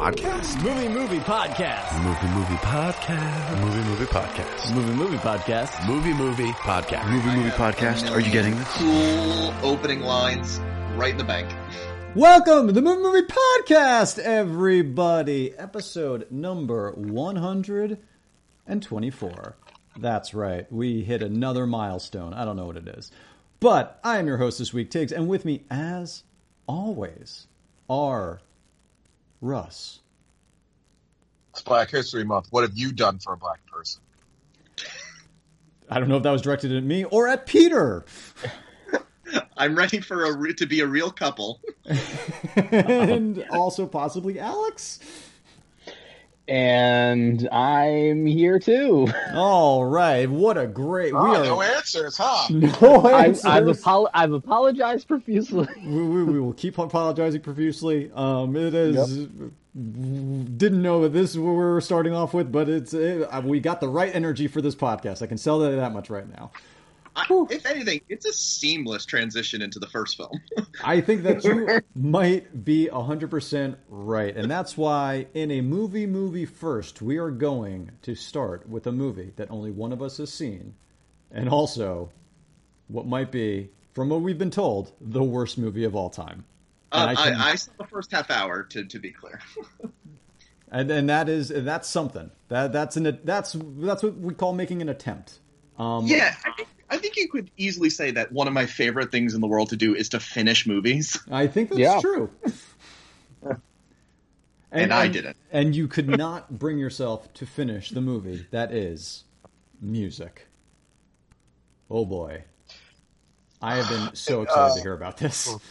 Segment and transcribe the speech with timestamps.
[0.00, 0.56] podcast?
[0.62, 2.02] Movie Movie Podcast.
[2.02, 3.60] Movie movie podcast.
[3.60, 4.74] Movie movie podcast.
[4.74, 5.86] Movie Movie Podcast.
[5.86, 7.10] Movie movie podcast.
[7.10, 8.10] Movie Movie Podcast.
[8.10, 8.66] Are you getting this?
[8.78, 10.58] Cool opening lines
[10.96, 11.52] right in the bank.
[12.16, 15.52] Welcome to the Movie Movie Podcast, everybody.
[15.58, 19.56] Episode number 124.
[19.98, 20.72] That's right.
[20.72, 22.32] We hit another milestone.
[22.32, 23.12] I don't know what it is.
[23.60, 26.22] But I am your host this week, Tiggs, and with me, as
[26.66, 27.48] always,
[27.90, 28.40] are
[29.40, 30.00] Russ.
[31.50, 32.48] It's Black History Month.
[32.50, 34.02] What have you done for a black person?
[35.88, 38.04] I don't know if that was directed at me or at Peter.
[39.56, 41.60] I'm ready for a re- to be a real couple.
[42.56, 45.00] and also possibly Alex.
[46.50, 49.06] And I'm here too.
[49.34, 50.28] All right.
[50.28, 51.14] What a great.
[51.14, 51.44] Oh, we are.
[51.44, 52.48] no answers, huh?
[52.50, 53.44] No I've, answers.
[53.44, 55.68] I've, apol- I've apologized profusely.
[55.84, 58.10] we, we, we will keep apologizing profusely.
[58.14, 59.28] Um, it is
[59.72, 63.40] didn't know that this is what we were starting off with, but it's it, uh,
[63.44, 65.22] we got the right energy for this podcast.
[65.22, 66.50] I can sell that that much right now.
[67.50, 70.40] I, if anything, it's a seamless transition into the first film.
[70.84, 76.06] I think that you might be hundred percent right, and that's why in a movie
[76.06, 80.16] movie first, we are going to start with a movie that only one of us
[80.18, 80.74] has seen,
[81.30, 82.10] and also
[82.88, 86.44] what might be, from what we've been told, the worst movie of all time.
[86.92, 89.40] Uh, I can- I, I saw the first half hour to, to be clear.
[90.72, 94.82] and and that is that's something that that's an that's that's what we call making
[94.82, 95.38] an attempt.
[95.80, 99.10] Um, yeah, I think, I think you could easily say that one of my favorite
[99.10, 101.18] things in the world to do is to finish movies.
[101.30, 102.00] I think that's Yeah.
[102.00, 102.30] true.
[104.72, 105.36] And I didn't.
[105.50, 108.46] And you could not bring yourself to finish the movie.
[108.52, 109.24] That is
[109.80, 110.46] music.
[111.90, 112.44] Oh boy,
[113.60, 115.48] I have been so excited to hear about this.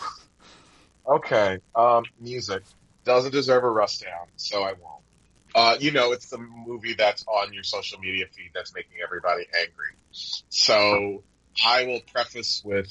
[1.08, 1.58] Okay.
[1.74, 2.62] Um, music
[3.04, 4.99] doesn't deserve a rust down, so I won't.
[5.56, 9.46] Uh, you know, it's the movie that's on your social media feed that's making everybody
[9.60, 9.96] angry.
[10.50, 11.24] So
[11.66, 12.88] I will preface with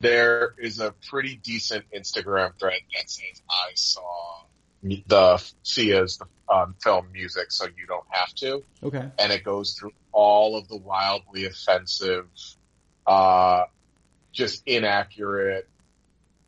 [0.00, 4.44] there is a pretty decent Instagram thread that says I saw
[5.06, 6.18] the Sia's
[6.52, 8.62] um, film music, so you don't have to.
[8.82, 12.26] Okay, and it goes through all of the wildly offensive,
[13.06, 13.64] uh,
[14.32, 15.68] just inaccurate,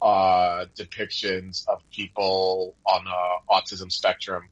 [0.02, 4.48] uh, depictions of people on the autism spectrum.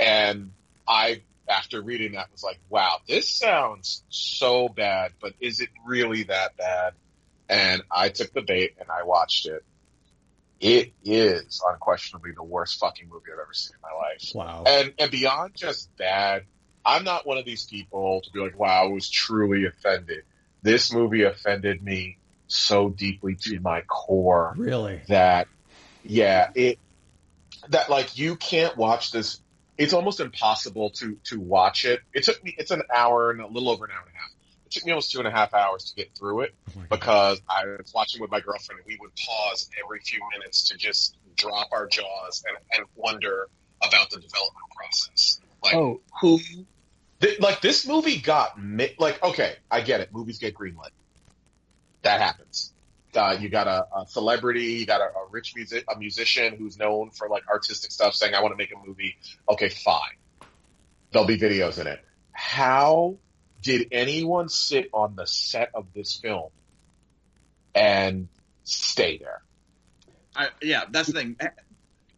[0.00, 0.52] And
[0.88, 6.24] I, after reading that, was like, wow, this sounds so bad, but is it really
[6.24, 6.94] that bad?
[7.48, 9.64] And I took the bait and I watched it.
[10.60, 14.64] It is unquestionably the worst fucking movie I've ever seen in my life wow.
[14.66, 16.44] and and beyond just bad,
[16.84, 20.24] I'm not one of these people to be like, wow, I was truly offended.
[20.62, 25.00] This movie offended me so deeply to my core Really?
[25.08, 25.48] that,
[26.04, 26.78] yeah, it,
[27.68, 29.40] that like you can't watch this.
[29.80, 32.00] It's almost impossible to, to watch it.
[32.12, 34.30] It took me, it's an hour and a little over an hour and a half.
[34.66, 37.40] It took me almost two and a half hours to get through it Oh because
[37.48, 41.16] I was watching with my girlfriend and we would pause every few minutes to just
[41.34, 43.48] drop our jaws and, and wonder
[43.82, 45.40] about the development process.
[45.64, 46.38] Like, Oh, who,
[47.20, 50.12] th- like this movie got, mi- like, okay, I get it.
[50.12, 50.90] Movies get greenlit.
[52.02, 52.72] That happens.
[53.14, 56.78] Uh, you got a, a celebrity, you got a, a rich music, a musician who's
[56.78, 59.16] known for like artistic stuff saying, I want to make a movie.
[59.48, 60.16] Okay, fine.
[61.10, 62.04] There'll be videos in it.
[62.32, 63.16] How
[63.62, 66.50] did anyone sit on the set of this film
[67.74, 68.28] and
[68.64, 69.42] stay there?
[70.34, 71.36] I, yeah, that's the thing.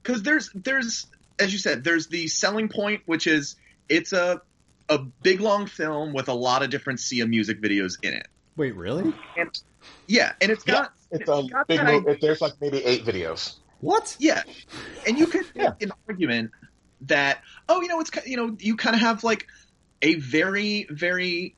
[0.02, 1.06] Because there's there's
[1.38, 3.54] as you said, there's the selling point, which is
[3.88, 4.42] it's a
[4.88, 8.26] a big long film with a lot of different Sia music videos in it.
[8.56, 9.14] Wait, really?
[10.06, 12.18] Yeah, and it's got It's a got big movie.
[12.20, 13.54] There's like maybe eight videos.
[13.80, 14.16] What?
[14.18, 14.42] Yeah,
[15.06, 15.70] and you could Yeah.
[15.70, 16.50] make an argument
[17.02, 19.46] that oh, you know, it's you know, you kind of have like
[20.02, 21.56] a very very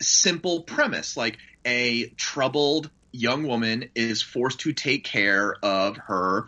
[0.00, 6.46] simple premise, like a troubled young woman is forced to take care of her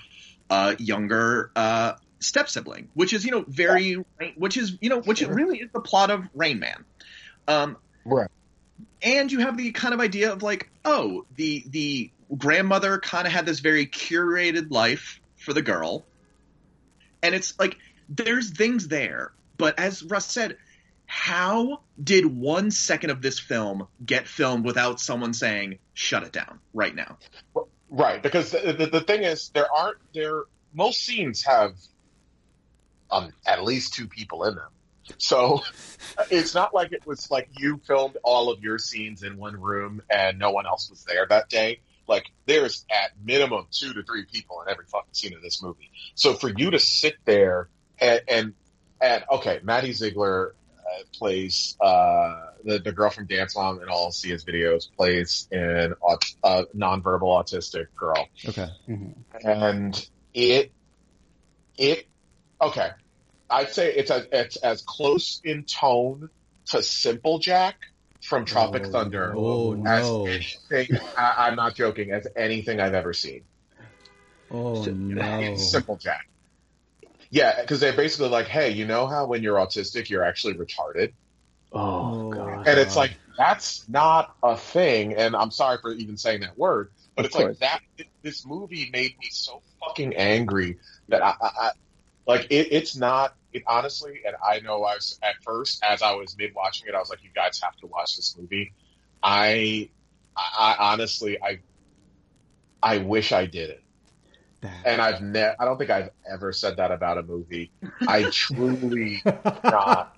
[0.51, 3.97] uh, younger uh, step sibling, which is you know very
[4.37, 6.85] which is you know which it really is the plot of Rain Man.
[7.49, 8.29] Um, Right.
[9.03, 13.33] And you have the kind of idea of like, oh, the the grandmother kind of
[13.33, 16.05] had this very curated life for the girl,
[17.23, 17.77] and it's like
[18.09, 20.57] there's things there, but as Russ said,
[21.07, 26.61] how did one second of this film get filmed without someone saying shut it down
[26.73, 27.19] right now?
[27.89, 30.45] Right, because the, the, the thing is, there aren't there.
[30.73, 31.73] Most scenes have
[33.11, 34.71] um, at least two people in them,
[35.19, 35.61] so
[36.31, 40.03] it's not like it was like you filmed all of your scenes in one room
[40.11, 41.81] and no one else was there that day.
[42.09, 45.91] Like there's at minimum two to three people in every fucking scene of this movie.
[46.15, 47.69] So for you to sit there
[48.01, 48.55] and and,
[49.01, 52.35] and okay, Maddie Ziegler uh, plays uh,
[52.65, 57.23] the the girl from Dance Mom and all Sia's videos plays an aut- uh, nonverbal
[57.23, 58.69] autistic girl, Okay.
[59.45, 60.73] and it
[61.79, 62.09] it
[62.61, 62.91] okay.
[63.51, 66.29] I'd say it's as it's as close in tone
[66.67, 67.77] to Simple Jack
[68.23, 70.27] from Tropic Oh, Thunder Oh as no.
[70.71, 73.45] anything, I, I'm not joking, as anything I've ever seen.
[74.51, 75.57] Oh no.
[75.57, 76.27] Simple Jack.
[77.31, 81.13] Yeah, because they're basically like, hey, you know how when you're autistic, you're actually retarded?
[81.73, 82.67] Oh, Oh, god.
[82.67, 85.15] And it's like, that's not a thing.
[85.15, 87.81] And I'm sorry for even saying that word, but Of it's like that.
[88.23, 91.71] This movie made me so fucking angry that I, I, I
[92.27, 93.33] like it, it's not.
[93.53, 96.95] It honestly, and I know I was at first as I was mid watching it,
[96.95, 98.73] I was like, you guys have to watch this movie.
[99.23, 99.91] I,
[100.37, 101.61] I, honestly, I,
[102.83, 103.83] I wish I did it.
[104.85, 107.71] And I've ne- I don't think I've ever said that about a movie.
[108.07, 110.17] I truly not.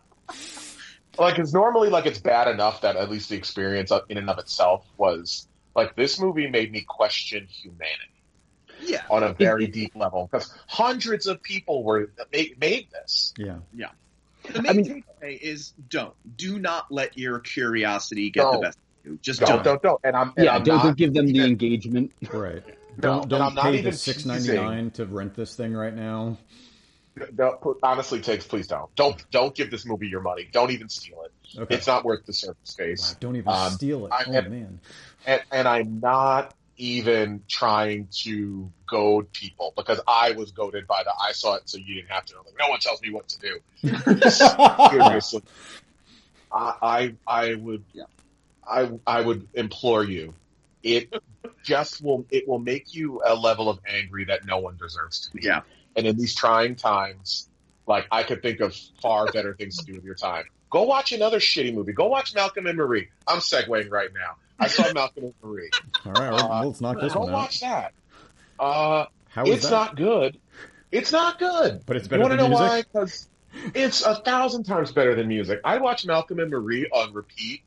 [1.18, 4.38] Like, it's normally like it's bad enough that at least the experience in and of
[4.38, 8.11] itself was like this movie made me question humanity
[8.84, 9.02] Yeah.
[9.10, 13.32] on a very deep level because hundreds of people were made, made this.
[13.36, 13.56] yeah.
[13.74, 13.88] Yeah.
[14.52, 16.14] The main I mean- takeaway is don't.
[16.36, 18.60] Do not let your curiosity get the Don't.
[18.62, 19.18] best of you.
[19.22, 19.64] Just Don't, don't.
[19.64, 20.00] don't, don't.
[20.04, 22.12] And I'm and yeah, I'm don't, not give them the even- engagement.
[22.32, 22.62] Right.
[23.00, 25.72] Don't and don't I'm not pay even the six ninety nine to rent this thing
[25.72, 26.36] right now.
[27.34, 30.46] Don't, honestly, takes please don't don't don't give this movie your money.
[30.52, 31.58] Don't even steal it.
[31.58, 31.74] Okay.
[31.76, 33.16] It's not worth the surface Wow, space.
[33.20, 34.12] don't even Um, steal it.
[34.12, 34.80] I- oh and- man.
[35.26, 41.12] and, and I'm not even trying to goad people because I was goaded by the
[41.12, 42.36] I saw it so you didn't have to.
[42.38, 43.60] Like, no one tells me what to do.
[44.90, 45.42] Seriously,
[46.52, 47.84] I, I I would
[48.68, 50.34] I I would implore you.
[50.82, 51.14] It
[51.62, 55.36] just will it will make you a level of angry that no one deserves to
[55.36, 55.44] be.
[55.44, 55.60] Yeah.
[55.94, 57.48] And in these trying times,
[57.86, 60.46] like I could think of far better things to do with your time.
[60.68, 61.92] Go watch another shitty movie.
[61.92, 63.08] Go watch Malcolm and Marie.
[63.28, 64.36] I'm segueing right now.
[64.62, 65.70] I saw Malcolm and Marie.
[66.06, 67.32] All right, well, Uh, let's knock this one out.
[67.34, 67.92] watch that.
[68.58, 69.70] Uh, How is it's that?
[69.70, 70.38] not good.
[70.90, 71.82] It's not good.
[71.86, 72.22] but it's better.
[72.22, 72.68] You want to know music.
[72.68, 72.82] why?
[72.82, 73.28] Because
[73.74, 75.60] it's a thousand times better than music.
[75.64, 77.62] I watched Malcolm and Marie on repeat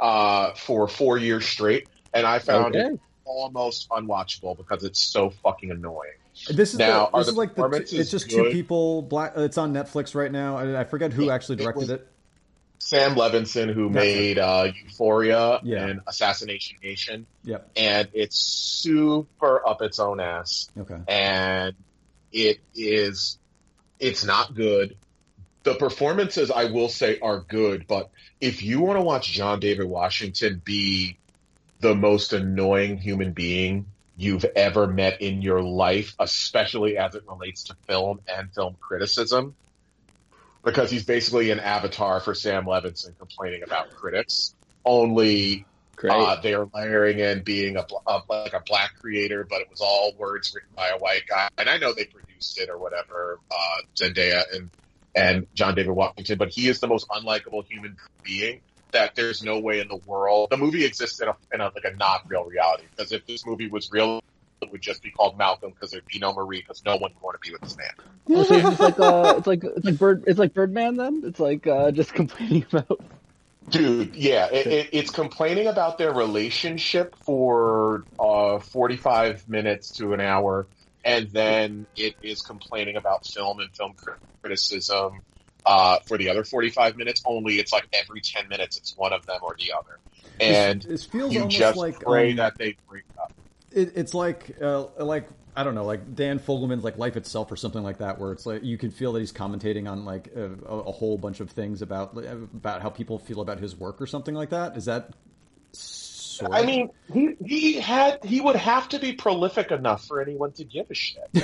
[0.00, 5.70] uh, for four years straight, and I found it almost unwatchable because it's so fucking
[5.70, 6.12] annoying.
[6.50, 9.02] This is Now, the, this is like the, it's just two people.
[9.02, 9.34] Black.
[9.36, 10.56] It's on Netflix right now.
[10.58, 12.08] I, I forget who It- actually it directed was- it.
[12.84, 15.86] Sam Levinson, who That's made uh, Euphoria Yeah.
[15.86, 17.70] and Assassination Nation, Yep.
[17.76, 20.68] and it's super up its own ass.
[20.78, 20.98] Okay.
[21.08, 21.74] and
[22.30, 23.38] it is
[24.00, 24.96] it's not good.
[25.62, 29.86] The performances I will say are good, but if you want to watch John David
[29.86, 31.16] Washington be
[31.80, 33.86] the most annoying human being
[34.18, 39.54] you've ever met in your life, especially as it relates to film and film criticism,
[40.64, 44.54] because he's basically an avatar for Sam Levinson complaining about critics.
[44.84, 45.66] Only
[46.02, 49.80] uh, they are layering in being a, a like a black creator, but it was
[49.80, 51.48] all words written by a white guy.
[51.56, 54.70] And I know they produced it or whatever, uh, Zendaya and
[55.14, 58.60] and John David Washington, but he is the most unlikable human being
[58.90, 61.84] that there's no way in the world the movie exists in a, in a like
[61.84, 62.84] a not real reality.
[62.90, 64.22] Because if this movie was real,
[64.64, 67.22] it would just be called Malcolm because there'd be no Marie because no one would
[67.22, 67.90] want to be with this man.
[68.30, 70.96] Oh, so it's like uh, it's like it's like bird, it's like Birdman.
[70.96, 73.00] Then it's like uh, just complaining about.
[73.68, 80.20] Dude, yeah, it, it, it's complaining about their relationship for uh, 45 minutes to an
[80.20, 80.66] hour,
[81.02, 83.94] and then it is complaining about film and film
[84.42, 85.20] criticism
[85.64, 87.22] uh, for the other 45 minutes.
[87.24, 89.98] Only it's like every 10 minutes, it's one of them or the other,
[90.40, 93.32] and this, this feels you almost just like pray um, that they break up.
[93.74, 97.56] It, it's like uh, like I don't know, like Dan Fogelman's like Life Itself or
[97.56, 100.52] something like that, where it's like you can feel that he's commentating on like a,
[100.66, 104.34] a whole bunch of things about about how people feel about his work or something
[104.34, 104.76] like that.
[104.76, 105.10] Is that?
[105.72, 110.50] Sort I mean, he he had he would have to be prolific enough for anyone
[110.52, 111.28] to give a shit.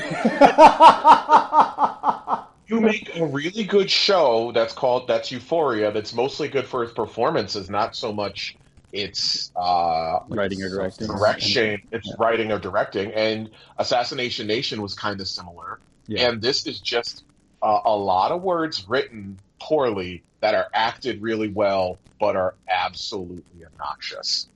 [2.66, 5.92] you make a really good show that's called that's Euphoria.
[5.92, 8.56] That's mostly good for its performances, not so much
[8.92, 11.06] its uh, Writing or directing.
[11.06, 11.82] direction.
[11.92, 12.14] It's Yeah.
[12.18, 13.12] writing or directing.
[13.12, 15.80] And Assassination Nation was kind of similar.
[16.06, 16.28] Yeah.
[16.28, 17.24] And this is just
[17.62, 23.64] uh, a lot of words written poorly that are acted really well, but are absolutely
[23.64, 24.48] obnoxious.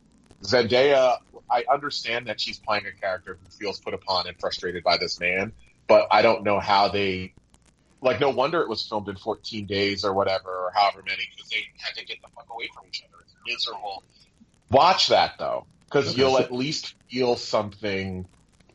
[0.42, 1.18] Zendaya,
[1.50, 5.20] I understand that she's playing a character who feels put upon and frustrated by this
[5.20, 5.52] man,
[5.86, 7.34] but I don't know how they.
[8.00, 11.48] Like, no wonder it was filmed in 14 days or whatever, or however many, because
[11.48, 13.22] they had to get the fuck away from each other.
[13.22, 14.02] It's miserable.
[14.70, 18.26] Watch that though, because Okay, you'll at least feel something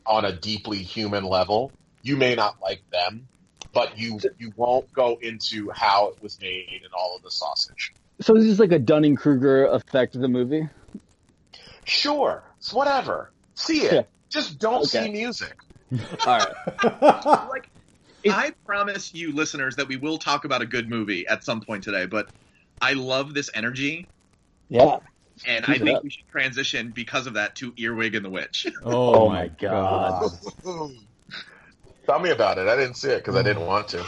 [0.05, 1.75] on a deeply human level.
[2.01, 3.27] You may not like them,
[3.74, 7.93] but you you won't go into how it was made and all of the sausage.
[8.22, 10.69] So this is like a Dunning Kruger effect of the movie.
[11.86, 13.34] Sure, it's whatever.
[13.55, 13.93] See it.
[13.93, 14.01] Yeah.
[14.31, 15.05] Just don't Okay.
[15.05, 15.55] see music.
[16.25, 16.53] All right.
[17.50, 17.69] like
[18.24, 21.62] It- I promise you listeners that we will talk about a good movie at some
[21.62, 22.27] point today, but
[22.79, 24.08] I love this energy
[24.69, 24.98] Yeah.
[25.48, 26.03] And Keep I think up.
[26.03, 28.67] we should transition because of that to Earwig and the Witch.
[28.84, 30.31] oh, Oh my my god.
[30.63, 30.91] God.
[32.05, 32.67] Tell me about it.
[32.67, 34.03] I didn't see it because I didn't want to.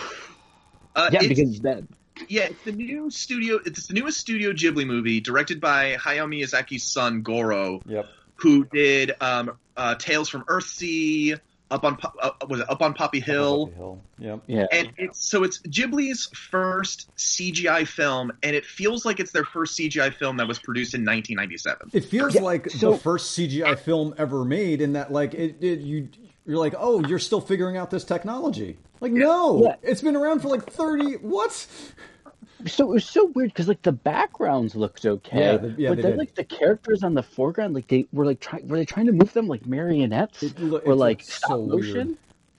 [0.95, 1.83] Uh, Yeah, it's- because that.
[2.27, 3.59] yeah, it's the new studio.
[3.63, 8.05] It's the newest Studio Ghibli movie, directed by Hayao Miyazaki's son Goro, Yep.
[8.35, 11.39] who did um, uh, Tales from Earthsea,
[11.72, 14.01] up on uh, was it Up on Poppy Hill, Poppy Hill.
[14.20, 14.44] Yep.
[14.48, 14.66] Yeah.
[14.72, 19.80] and it's so it's Ghibli's first CGI film, and it feels like it's their first
[19.80, 21.90] CGI film that was produced in 1997.
[21.94, 25.56] It feels Yeah, like so- the first CGI film ever made, in that like it,
[25.63, 26.10] it you
[26.46, 28.78] you're like, oh, you're still figuring out this technology.
[29.00, 29.75] Like, no, Yeah.
[29.84, 31.13] it's been around for like thirty.
[31.13, 31.66] What?
[32.68, 36.01] So it was so weird because like the backgrounds looked okay, Yeah, the- yeah, but
[36.01, 36.18] then did.
[36.20, 39.12] like the characters on the foreground, like they were like trying, were they trying to
[39.13, 42.08] move them like marionettes It lo- or like looks stop so motion?
[42.08, 42.18] weird.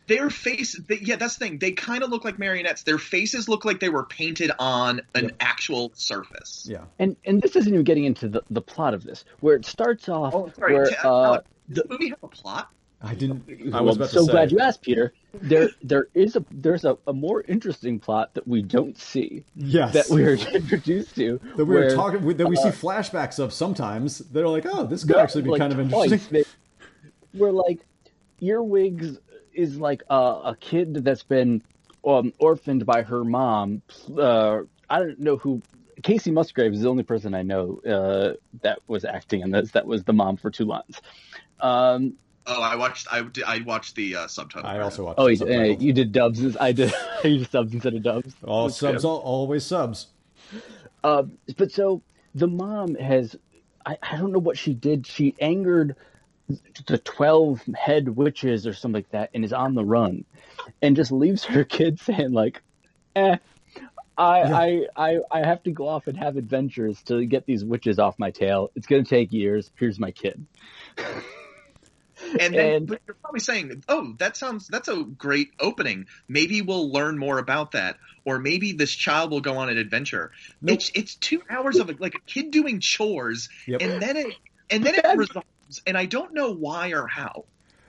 [0.09, 1.59] Their face, they, yeah, that's the thing.
[1.59, 2.83] They kind of look like marionettes.
[2.83, 5.37] Their faces look like they were painted on an Yep.
[5.41, 6.67] actual surface.
[6.69, 6.85] Yeah.
[6.99, 10.09] And and this isn't even getting into the, the plot of this, where it starts
[10.09, 10.75] off Oh, sorry.
[10.75, 12.69] where T- uh, Alex, does the movie have a plot?
[13.03, 13.75] I didn't.
[13.75, 15.13] I was about so glad you asked, Peter.
[15.35, 19.95] There there is a there's a, a more interesting plot that we don't see Yes.
[19.95, 21.41] that we are introduced to.
[21.57, 24.19] that we were where, talking that we see uh, flashbacks of sometimes.
[24.19, 26.21] They're like, oh, this could actually be like, kind of interesting.
[26.31, 27.81] They- Where like
[28.41, 29.19] Earwigs
[29.53, 31.63] is like a, a kid that's been
[32.07, 33.83] um, orphaned by her mom.
[34.17, 35.61] Uh, I don't know who.
[36.03, 38.33] Kacey Musgraves is the only person I know uh,
[38.63, 39.71] that was acting in this.
[39.73, 41.01] That was the mom for two lines.
[41.61, 42.15] Um,
[42.47, 43.07] Oh, I watched.
[43.13, 44.69] I, did- I watched the uh, subtitle.
[44.69, 45.19] I also watched.
[45.21, 46.57] oh, the you, uh, you did dubs.
[46.57, 46.93] I did.
[47.25, 48.35] I used subs instead of dubs.
[48.45, 49.09] all That's subs, good.
[49.09, 50.09] all, always subs.
[51.05, 51.25] Uh,
[51.57, 52.03] but so
[52.35, 53.37] the mom has,
[53.85, 55.07] I, I don't know what she did.
[55.07, 55.97] She angered
[56.87, 60.25] the 12 head witches or something like that and is on the run
[60.81, 62.61] and just leaves her kid saying like,
[63.17, 63.37] eh,
[64.19, 67.99] I, I, I, I have to go off and have adventures to get these witches
[67.99, 68.71] off my tail.
[68.75, 69.71] It's going to take years.
[69.77, 70.45] Here's my kid.
[72.41, 76.07] And then And- you're probably saying, "Oh, that sounds that's a great opening.
[76.29, 80.33] Maybe we'll learn more about that, or maybe this child will go on an adventure."
[80.61, 80.75] Nope.
[80.75, 83.83] It's it's two hours of like a kid doing chores, Yep.
[83.83, 84.35] and then it
[84.71, 87.45] and then it resolves, and I don't know why or how.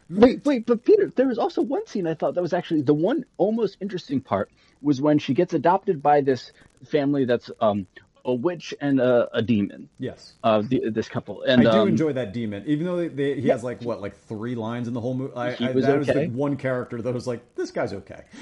[0.09, 2.93] Wait, wait, but Peter, there was also one scene I thought that was actually the
[2.93, 6.51] one almost interesting part was when she gets adopted by this
[6.85, 7.87] family that's um,
[8.25, 9.89] a witch and a, a demon.
[9.99, 10.33] Yes.
[10.43, 13.41] Uh, the, this couple, and I do um, enjoy that demon, even though they, they,
[13.41, 15.33] he has like what, like three lines in the whole movie.
[15.35, 16.27] I, I, was that was okay.
[16.27, 18.23] the one character that was like, this guy's okay.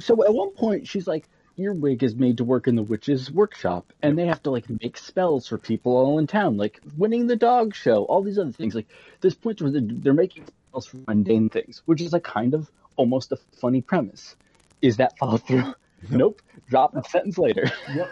[0.00, 3.92] So at one point, she's like, "Earwig is made to work in the witch's workshop,
[4.00, 7.34] and they have to like make spells for people all in town, like winning the
[7.34, 8.76] dog show, all these other things.
[8.76, 8.86] Like
[9.20, 13.32] this point where they're, making spells for mundane things, which is a kind of almost
[13.32, 14.36] a funny premise.
[14.80, 15.74] Is that follow through?
[16.10, 16.40] nope.
[16.68, 17.70] Drop a sentence later.
[17.92, 18.08] Yep.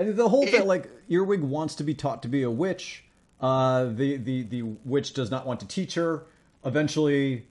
[0.00, 3.04] And the whole thing, like Earwig wants to be taught to be a witch.
[3.40, 6.24] Uh, the the the witch does not want to teach her.
[6.64, 7.46] Eventually,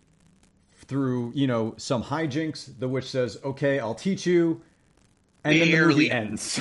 [0.86, 4.62] through you know some hijinks, the witch says, "Okay, I'll teach you,"
[5.44, 6.60] and then the movie ends.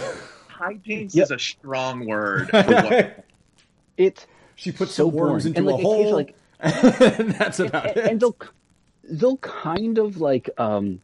[0.50, 1.25] Hijinks Yep.
[1.25, 2.50] is a strong word.
[2.50, 3.25] For what,
[3.97, 4.26] It's
[4.57, 5.57] she puts So some worms boring.
[5.57, 6.35] into And, a like, hole, occasionally,
[7.18, 8.04] and that's about and, it.
[8.11, 8.37] and they'll
[9.04, 11.00] they'll kind of like um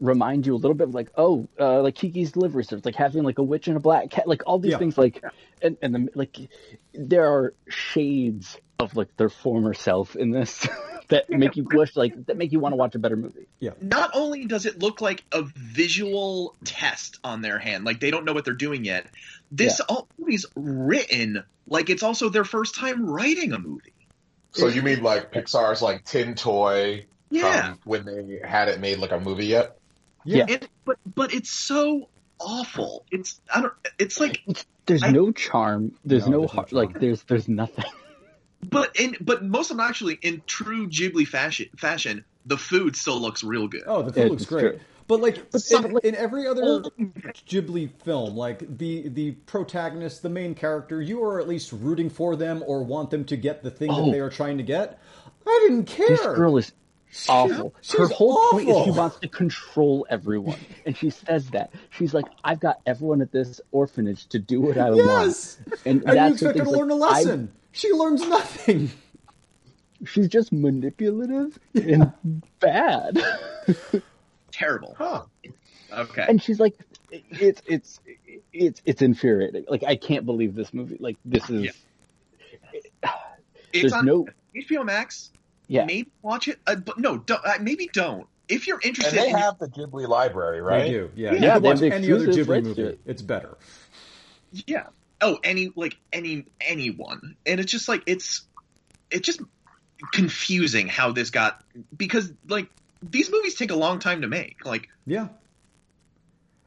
[0.00, 3.24] remind you a little bit of like oh uh, like Kiki's delivery service like having
[3.24, 4.78] like a witch and a black cat like all these Yeah.
[4.78, 5.22] things like
[5.60, 6.36] and and the, like
[6.94, 10.68] there are shades of like their former self in this
[11.08, 13.48] that make you wish like that make you want to watch a better movie.
[13.58, 18.10] Yeah not only does it look like a visual test on their hand, like they
[18.12, 19.06] don't know what they're doing yet.
[19.50, 23.94] This all movie's written like it's also their first time writing a movie.
[24.52, 27.70] So you mean like Pixar's like Tin Toy Yeah.
[27.72, 29.77] from when they had it made like a movie yet?
[30.36, 30.46] Yeah.
[30.48, 32.08] And, but but it's so
[32.38, 33.04] awful.
[33.10, 33.72] It's I don't.
[33.98, 34.42] It's like
[34.86, 35.92] There's I- no charm.
[36.04, 36.72] There's No, no, there's no heart.
[36.72, 37.84] Like there's there's nothing.
[38.68, 41.68] but in but most of them actually in true Ghibli fashion.
[41.76, 43.82] Fashion, the food still looks real good.
[43.86, 44.60] Oh, the food Yeah, looks great.
[44.60, 44.80] true.
[45.06, 45.38] But like
[45.70, 46.90] in, in every other oh.
[47.48, 52.36] Ghibli film, like the the protagonist, the main character, you are at least rooting for
[52.36, 54.04] them or want them to get the thing Oh.
[54.04, 54.98] that they are trying to get.
[55.46, 56.08] I didn't care.
[56.08, 56.72] This girl is
[57.28, 57.70] awful.
[57.74, 62.12] Her she's whole point is she wants to control everyone, and she says that she's
[62.14, 65.58] like, "I've got everyone at this orphanage to do what I Yes!
[65.66, 67.52] want," and and you that's the expect her thing, to like, learn a I- lesson.
[67.72, 68.90] She learns nothing.
[70.06, 72.12] She's just manipulative and
[72.60, 73.20] bad.
[74.52, 74.94] Terrible.
[74.96, 75.24] Huh.
[75.92, 76.24] Okay.
[76.28, 76.74] and she's like
[77.10, 78.00] it's it's
[78.52, 79.64] it's it's infuriating.
[79.68, 80.98] Like I can't believe this movie.
[81.00, 81.64] Like this is
[83.02, 83.10] Yeah.
[83.72, 85.30] there's It's on no HBO Max.
[85.68, 85.84] Yeah.
[85.84, 86.58] Maybe watch it.
[86.66, 88.26] Uh, but no, don't, uh, maybe don't.
[88.48, 90.84] If you're And interested, they in- have the Ghibli library, right?
[90.84, 91.10] They do.
[91.14, 91.32] Yeah.
[91.34, 92.82] Yeah, you can watch the any other exclusive Ghibli movie.
[92.82, 93.00] it.
[93.06, 93.56] It's better.
[94.66, 94.86] yeah.
[95.20, 98.42] Oh, any like any anyone, and it's just like it's
[99.10, 99.40] it's just
[100.12, 101.62] confusing how this got
[101.96, 102.68] because like
[103.02, 104.64] these movies take a long time to make.
[104.64, 105.28] Like, Yeah.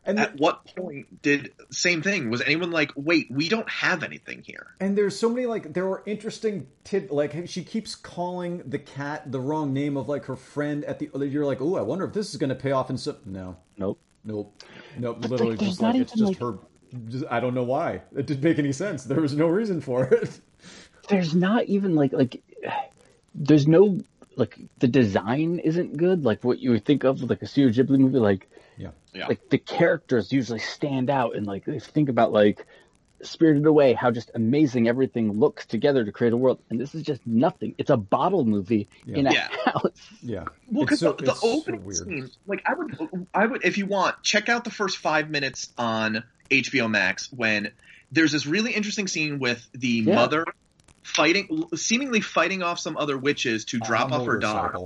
[0.04, 2.32] And at what point did same thing?
[2.32, 4.68] Was anyone like, wait, we don't have anything here?
[4.80, 9.32] And there's so many like there are interesting tid like she keeps calling the cat
[9.32, 12.14] the wrong name of like her friend at the you're like oh I wonder if
[12.14, 14.00] this is going to pay off and so no Nope.
[14.24, 14.64] nope
[14.98, 16.58] nope But, literally like, just like it's even, just her
[17.08, 20.06] just, I don't know why it didn't make any sense there was no reason for
[20.06, 20.40] it
[21.10, 22.42] There's not even like like
[23.36, 24.00] there's no
[24.36, 26.24] like the design isn't good.
[26.24, 28.20] Like what you would think of like a Studio Ghibli movie.
[28.20, 29.28] Like yeah Yeah.
[29.28, 32.66] like the characters usually stand out and like if think about like
[33.24, 36.60] Spirited Away, how just amazing everything looks together to create a world.
[36.72, 37.76] And this is just nothing.
[37.78, 39.48] It's a bottle movie in a Yeah.
[39.66, 40.10] house.
[40.24, 43.64] yeah Well, because so- the, the it's so opening scene, like I would, I would,
[43.64, 47.70] if you want, check out the first five minutes on HBO Max when
[48.12, 50.16] there's this really interesting scene with the Yeah.
[50.16, 50.44] mother
[51.04, 54.80] fighting, seemingly fighting off some other witches to drop off her daughter.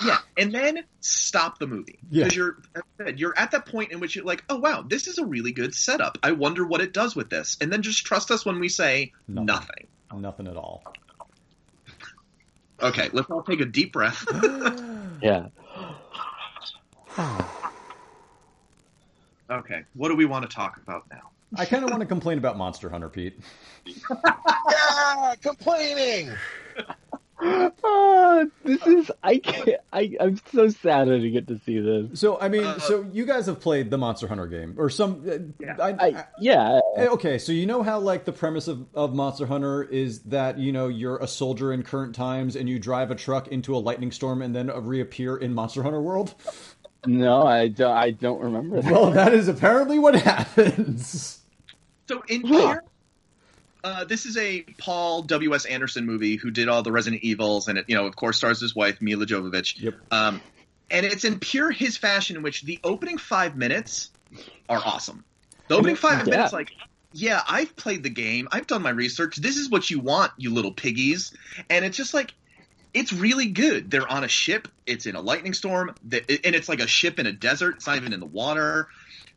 [0.00, 0.06] Motorcycle.
[0.36, 2.24] Yeah, and then stop the movie Yeah.
[2.24, 4.82] because you're as I said, you're at that point in which you're like, oh wow,
[4.86, 6.18] this is a really good setup.
[6.22, 9.12] I wonder what it does with this, and then just trust us when we say
[9.26, 9.46] Nothing.
[9.46, 9.88] nothing.
[10.22, 10.82] nothing at all
[12.80, 14.24] Okay, let's all take a deep breath.
[15.20, 15.48] Yeah.
[19.50, 21.32] okay, what do we want to talk about now?
[21.56, 23.40] I kind of want to complain about Monster Hunter Pete
[24.70, 26.30] Yeah, complaining.
[27.40, 32.20] Ah, this is I can't I I'm so sad I didn't get to see this.
[32.20, 35.24] so I mean Uh, so you guys have played the Monster Hunter game or some
[35.28, 35.76] uh, Yeah.
[35.80, 36.80] I, I yeah.
[36.96, 40.72] Okay, so you know how like the premise of, of Monster Hunter is that you
[40.72, 44.10] know you're a soldier in current times and you drive a truck into a lightning
[44.12, 46.34] storm and then reappear in Monster Hunter World.
[47.06, 48.92] No, I don't I don't remember that.
[48.92, 51.40] Well, that is apparently what happens.
[52.08, 52.80] So in Huh.
[53.84, 55.54] Uh, this is a Paul W.
[55.54, 55.64] S.
[55.64, 58.60] Anderson movie who did all the Resident Evils, and it, you know, of course, stars
[58.60, 59.80] his wife Milla Jovovich.
[59.80, 59.94] Yep.
[60.10, 60.40] Um,
[60.90, 64.10] and it's in pure his fashion, in which the opening five minutes
[64.68, 65.24] are awesome.
[65.68, 66.34] The opening five Yeah.
[66.34, 66.72] minutes, like,
[67.12, 69.36] yeah, I've played the game, I've done my research.
[69.36, 71.32] This is what you want, you little piggies,
[71.70, 72.32] and it's just like.
[72.94, 73.90] It's really good.
[73.90, 74.66] They're on a ship.
[74.86, 77.76] It's in a lightning storm, and it's like a ship in a desert.
[77.76, 78.88] It's not even in the water.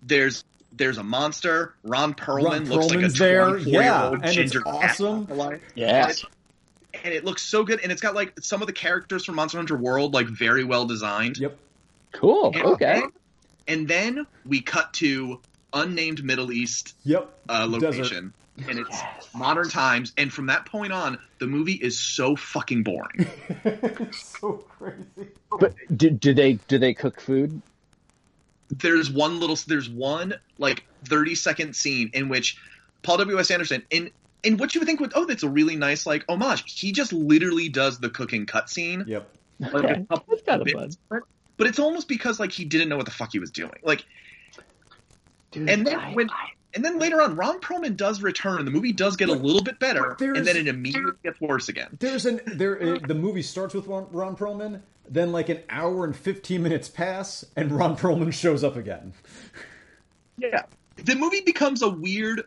[0.01, 1.73] There's there's a monster.
[1.83, 4.61] Ron Perlman Ron looks like a Perlman's there, 24 year yeah, old and it's ginger
[4.61, 4.73] cat.
[4.73, 5.27] awesome.
[5.75, 6.07] Yeah.
[6.07, 6.23] And, it,
[7.03, 9.57] and it looks so good, and it's got like some of the characters from Monster
[9.57, 11.37] Hunter World like very well designed.
[11.37, 11.57] Yep.
[12.13, 12.51] Cool.
[12.53, 13.01] And Okay.
[13.67, 15.39] and then we cut to
[15.73, 17.29] unnamed Middle East Yep.
[17.47, 17.81] uh, Desert.
[17.81, 18.33] location,
[18.67, 19.01] and it's
[19.33, 20.11] modern times.
[20.17, 23.25] And from that point on, the movie is so fucking boring.
[24.11, 25.31] so crazy.
[25.59, 27.61] But do, do they do they cook food?
[28.79, 32.57] There's one little there's one like 30 second scene in which
[33.03, 34.11] Paul W S Anderson in
[34.43, 37.11] in what you would think would oh that's a really nice like homage he just
[37.13, 39.29] literally does the cooking cutscene Yep.
[39.59, 39.93] like Okay.
[39.93, 41.21] a couple That's kind of bits, fun.
[41.57, 44.05] but it's almost because like he didn't know what the fuck he was doing like
[45.51, 46.29] Dude, and then I- when
[46.73, 49.61] and then later on Ron Perlman does return and the movie does get a little
[49.61, 52.81] bit better and then it immediately gets worse again There's an there.
[52.81, 54.81] uh, The movie starts with Ron, Ron Perlman.
[55.09, 59.13] Then like an hour and fifteen minutes pass, and Ron Perlman shows up again.
[60.37, 60.63] Yeah.
[60.95, 62.43] The movie becomes a weird,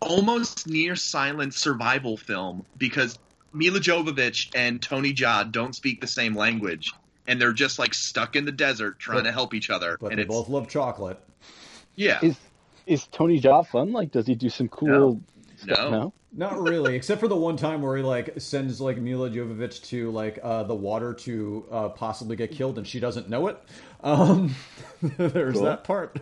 [0.00, 3.18] almost near silent survival film because
[3.52, 6.92] Milla Jovovich and Tony Jaa don't speak the same language.
[7.28, 9.96] And they're just like stuck in the desert trying But- to help each other.
[10.00, 11.18] But and they it's, both love chocolate.
[11.94, 12.20] yeah.
[12.22, 12.36] is
[12.86, 13.92] is Tony Jaa fun?
[13.92, 15.20] Like, does he do some cool?
[15.56, 15.78] stuff?
[15.78, 15.90] No.
[15.90, 16.12] no.
[16.32, 20.10] Not really, except for the one time where he like sends like Milla Jovovich to
[20.10, 23.58] like uh, the water to uh, possibly get killed, and she doesn't know it.
[24.02, 24.54] Um,
[25.02, 25.64] there's Cool.
[25.64, 26.18] that part,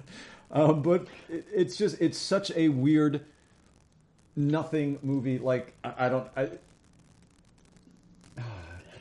[0.52, 3.24] um, but it, it's just it's such a weird,
[4.36, 5.38] nothing movie.
[5.38, 6.28] Like I, I don't.
[6.36, 6.48] I,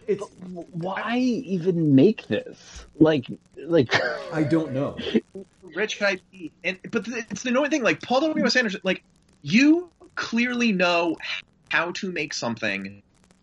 [0.07, 0.23] it's
[0.71, 2.85] Why even make this?
[2.99, 3.93] Like, like
[4.33, 4.97] I don't know.
[5.75, 6.51] Rich IP.
[6.63, 7.83] And, but the, it's the annoying thing.
[7.83, 8.45] Like, Paul W.
[8.45, 8.55] S.
[8.55, 9.03] Anderson, like,
[9.41, 11.17] you clearly know
[11.69, 13.01] how to make something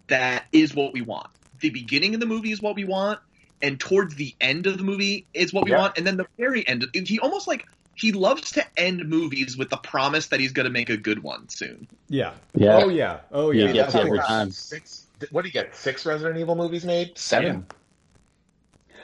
[0.09, 1.27] that is what we want.
[1.61, 3.19] The beginning of the movie is what we want,
[3.63, 5.79] and towards the end of the movie is what we Yeah.
[5.79, 9.69] want, and then the very end, he almost like he loves to end movies with
[9.69, 11.87] the promise that he's going to make a good one soon.
[12.09, 12.33] Yeah.
[12.55, 12.79] Yeah.
[12.79, 13.21] Oh yeah.
[13.31, 13.73] Oh He yeah.
[13.73, 14.51] gets every time.
[14.51, 15.07] Six.
[15.31, 15.77] What do you get?
[15.77, 17.19] Six Resident Evil movies made?
[17.19, 17.67] Seven.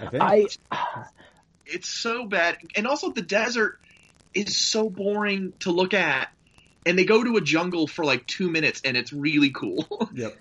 [0.00, 0.22] I think.
[0.22, 0.46] I
[1.66, 3.79] It's so bad, and also the desert
[4.33, 6.29] is so boring to look at.
[6.87, 9.87] And they go to a jungle for like two minutes, and it's really cool.
[10.14, 10.37] Yep.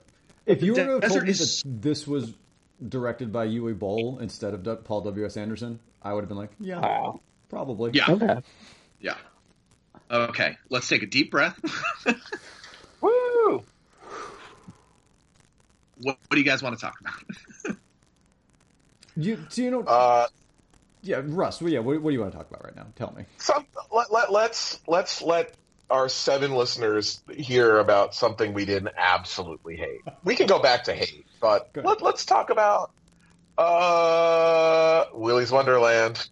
[0.46, 2.32] If you were to have told me is- that this was
[2.88, 5.26] directed by Uwe Boll instead of Paul W.
[5.26, 5.38] S.
[5.38, 7.20] Anderson, I would have been like, yeah, wow.
[7.50, 7.92] probably.
[7.94, 8.42] yeah, Okay.
[9.00, 9.16] yeah.
[10.12, 11.60] Okay, let's take a deep breath.
[13.02, 13.64] Woo!
[15.98, 17.78] what, what do you guys want to talk about?
[19.18, 19.82] You, do you know?
[19.82, 20.28] Uh,
[21.02, 21.62] yeah, Russ.
[21.62, 21.80] Well, yeah.
[21.80, 22.86] What, what do you want to talk about right now?
[22.96, 23.26] Tell me.
[23.38, 25.56] some, let, let, let's let's let
[25.90, 30.02] our seven listeners hear about something we didn't absolutely hate.
[30.24, 32.92] We can go back to hate, but let, let's talk about
[33.58, 36.28] uh, Willy's Wonderland.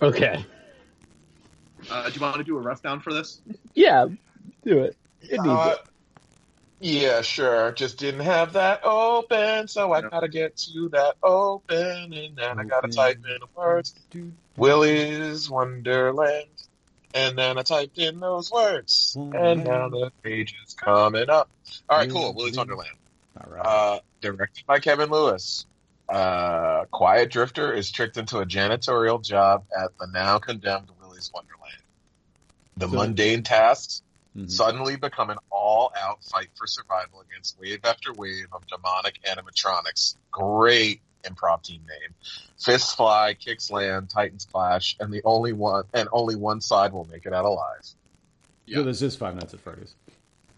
[0.00, 0.44] Okay.
[1.90, 3.40] Uh, do you want to do a rough down for this?
[3.74, 4.06] Yeah.
[4.64, 4.96] Do it.
[5.22, 5.88] It needs Uh, it.
[6.80, 7.72] yeah, sure.
[7.72, 10.08] Just didn't have that open, so I Yeah.
[10.10, 14.34] gotta get to that open, and then I gotta type in the words Dude.
[14.56, 16.46] Willy's Wonderland.
[17.14, 21.50] And then I typed in those words, and now the page is coming up.
[21.88, 22.32] All right, cool.
[22.34, 22.90] Willy's Wonderland.
[23.36, 23.66] All right.
[23.66, 25.66] Uh, directed by Kevin Lewis.
[26.08, 31.82] Uh, Quiet Drifter is tricked into a janitorial job at the now condemned Willy's Wonderland.
[32.76, 34.02] The So- mundane tasks
[34.36, 34.50] Mhm.
[34.50, 40.14] suddenly become an all-out fight for survival against wave after wave of demonic animatronics.
[40.30, 42.14] Great improv team name.
[42.58, 47.06] Fists fly, kicks land, titans clash, and the only one and only one side will
[47.10, 47.80] make it out alive.
[48.72, 49.94] So this is Five Nights at Freddy's.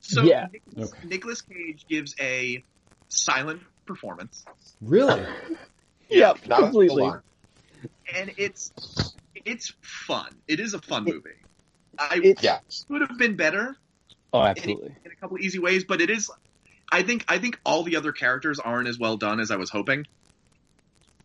[0.01, 0.49] So Yeah.
[0.53, 1.09] Nicolas, Okay.
[1.09, 2.63] Nicolas Cage gives a
[3.09, 4.45] silent performance,
[4.81, 5.23] Really?
[6.11, 6.47] Yep.
[6.47, 7.11] Not completely.
[8.15, 8.71] and it's
[9.47, 10.29] it's fun.
[10.47, 11.31] It is a fun movie.
[11.99, 12.59] I It's Yeah.
[12.89, 13.77] could have been better
[14.33, 14.95] oh, in, absolutely.
[15.05, 16.31] in a couple easy ways, but it is.
[16.91, 19.71] I think I think all the other characters aren't as well done as I was
[19.71, 20.07] hoping.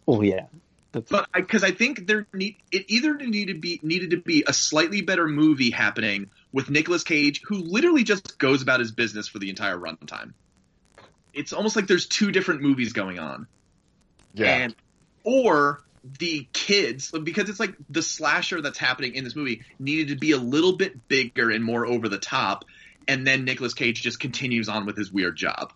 [0.08, 0.46] Oh yeah.
[0.94, 4.46] That's, But because I, think there need it either needed to be needed to be
[4.48, 9.28] a slightly better movie happening with Nicolas Cage, who literally just goes about his business
[9.28, 10.34] for the entire runtime.
[11.34, 13.48] It's almost like there's two different movies going on.
[14.34, 14.54] Yeah.
[14.56, 14.76] and
[15.24, 15.84] or
[16.20, 20.32] the kids because it's like the slasher that's happening in this movie needed to be
[20.32, 22.64] a little bit bigger and more over the top
[23.08, 25.74] and then Nicolas Cage just continues on with his weird job.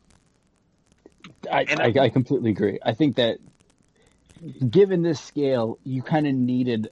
[1.52, 2.80] I, and- I, I completely agree.
[2.84, 3.40] I think that
[4.70, 6.90] given this scale, you kind of needed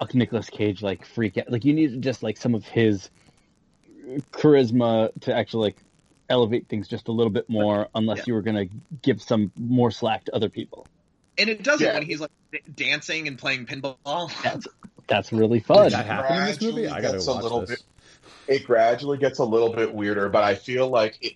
[0.00, 1.50] a Nicolas Cage like freak out.
[1.50, 3.10] Like you needed just like some of his
[4.32, 5.76] charisma to actually like
[6.28, 8.24] elevate things just a little bit more, unless Yeah.
[8.28, 8.66] you were gonna
[9.02, 10.86] give some more slack to other people.
[11.38, 11.94] And it doesn't Yeah.
[11.94, 12.30] when he's like
[12.74, 13.96] dancing and playing pinball.
[14.42, 14.66] That's
[15.08, 15.84] that's really fun.
[15.84, 16.86] Did that happen in this movie?
[16.88, 17.70] I gotta Gradually gets a watch little this.
[17.70, 17.82] bit-
[18.48, 21.34] it gradually gets a little bit weirder, but I feel like it,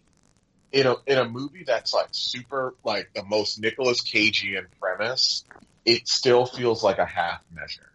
[0.73, 5.45] in a in a movie that's like super like the most Nicolas Cageian premise,
[5.85, 7.91] it still feels like a half measure.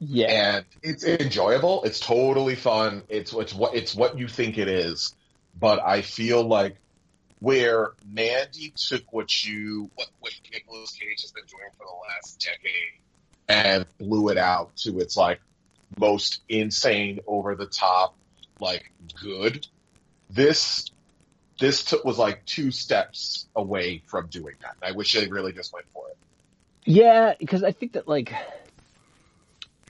[0.00, 1.84] Yeah, And it's enjoyable.
[1.84, 3.02] It's totally fun.
[3.08, 5.14] It's it's what it's what you think it is.
[5.58, 6.76] But I feel like
[7.38, 12.40] where Mandy took what you what, what Nicolas Cage has been doing for the last
[12.40, 13.00] decade
[13.48, 15.40] and blew it out to its like
[15.98, 18.16] most insane, over the top,
[18.60, 18.90] like
[19.22, 19.66] good.
[20.30, 20.90] This
[21.58, 24.76] this took, was like two steps away from doing that.
[24.82, 26.16] I wish they really just went for it.
[26.84, 28.32] Yeah, because I think that like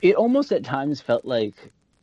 [0.03, 1.55] it almost at times felt like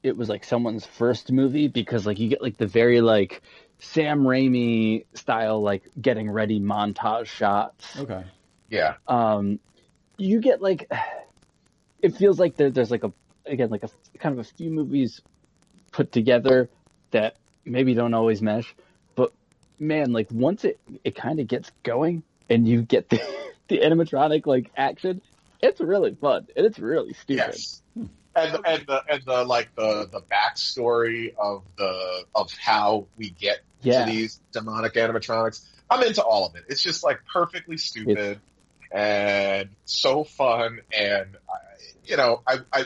[0.03, 3.41] it was like someone's first movie because like you get like the very like
[3.79, 7.99] Sam Raimi style like getting ready montage shots.
[7.99, 8.23] Okay.
[8.69, 9.59] Yeah, Um,
[10.17, 10.89] you get like
[12.01, 13.11] it feels like there, there's like a
[13.45, 15.21] again like a kind of a few movies
[15.91, 16.69] put together
[17.11, 18.90] that maybe don't always mesh, but
[19.81, 23.19] man, like once it it kind of gets going and you get the
[23.67, 25.21] the animatronic like action,
[25.61, 27.37] it's really fun and it's really stupid.
[27.47, 27.81] Yes.
[28.33, 33.59] And and the and the like the the backstory of the of how we get
[33.81, 34.05] Yeah.
[34.05, 35.65] to these demonic animatronics.
[35.89, 36.63] I'm into all of it.
[36.69, 38.39] It's just like perfectly stupid
[38.91, 40.79] and so fun.
[40.97, 41.57] And I,
[42.05, 42.85] you know, I, I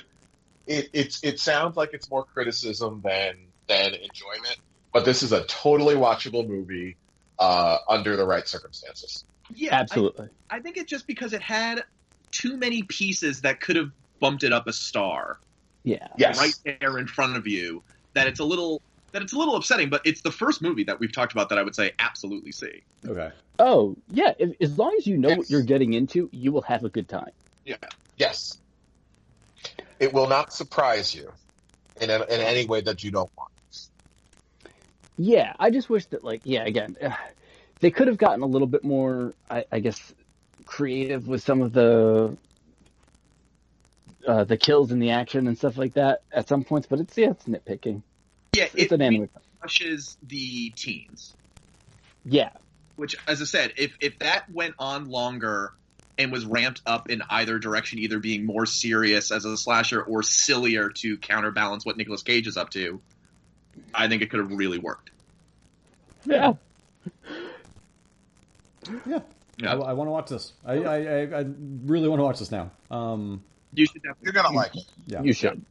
[0.66, 3.36] it it's it sounds like it's more criticism than
[3.68, 4.58] than enjoyment.
[4.96, 6.96] But this is a totally watchable movie
[7.38, 9.26] uh, under the right circumstances.
[9.54, 10.30] Yeah, Absolutely.
[10.50, 11.84] I, think it's just because it had
[12.32, 15.42] too many pieces that could have bumped it up a star
[15.84, 16.08] Yeah.
[16.16, 16.40] Yes.
[16.40, 17.84] right there in front of you.
[18.14, 18.82] That it's a little
[19.12, 21.58] that it's a little upsetting, but it's the first movie that we've talked about that
[21.58, 22.82] I would say absolutely see.
[23.06, 23.32] Okay.
[23.60, 24.32] Oh, yeah.
[24.40, 27.10] If, as long as you know what you're getting into, you will have a good
[27.10, 27.32] time.
[27.66, 27.76] Yeah.
[28.16, 28.60] Yes.
[30.00, 31.34] It will not surprise you.
[32.00, 33.52] in a, in any way that you don't want.
[35.17, 37.12] Yeah, I just wish that, like, yeah, again, uh,
[37.80, 40.13] they could have gotten a little bit more, I, I guess,
[40.65, 42.38] creative with some of the
[44.28, 46.88] uh, the kills and the action and stuff like that at some points.
[46.88, 48.01] But it's yeah, it's nitpicking.
[48.56, 49.30] Yeah, It's it an anime.
[49.62, 51.36] rushes the teens.
[52.23, 52.49] Yeah,
[52.95, 55.73] Which, as I said, if if that went on longer
[56.17, 60.23] and was ramped up in either direction, either being more serious as a slasher or
[60.23, 63.01] sillier to counterbalance what Nicolas Cage is up to,
[63.98, 65.12] I think it could have really worked.
[66.26, 66.54] yeah.
[69.06, 69.20] Yeah.
[69.58, 69.74] Yeah.
[69.74, 70.54] I, I want to watch this.
[70.66, 71.46] I, I, I, I
[71.86, 72.72] really want to watch this now.
[72.92, 74.24] Um, You should definitely.
[74.26, 74.84] You're gonna like it.
[75.08, 75.22] yeah.
[75.22, 75.64] You should.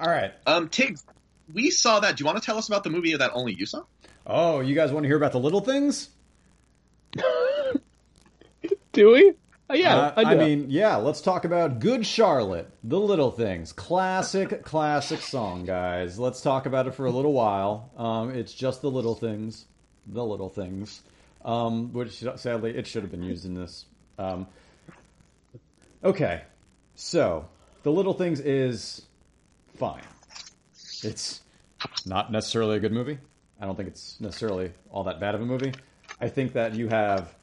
[0.00, 0.32] All right.
[0.46, 1.04] Um, Tiggs,
[1.52, 2.16] we saw that.
[2.16, 3.82] Do you want to tell us about the movie that only you saw?
[4.26, 6.08] Oh, you guys want to hear about the little things?
[8.92, 9.34] Do we?
[9.72, 10.22] Uh, yeah, Uh, I.
[10.22, 10.96] I mean, yeah.
[10.96, 16.18] Let's talk about Good Charlotte, The Little Things, classic, classic song, guys.
[16.18, 17.90] Let's talk about it for a little while.
[17.96, 19.64] Um, it's just the little things,
[20.06, 21.02] the little things,
[21.44, 23.86] um, which sadly it should have been used in this.
[24.18, 24.46] Um,
[26.04, 26.42] okay,
[26.94, 27.48] so
[27.82, 29.02] the little things is
[29.76, 30.02] fine.
[31.02, 31.40] It's
[32.06, 33.18] not necessarily a good movie.
[33.60, 35.72] I don't think it's necessarily all that bad of a movie.
[36.20, 37.34] I think that you have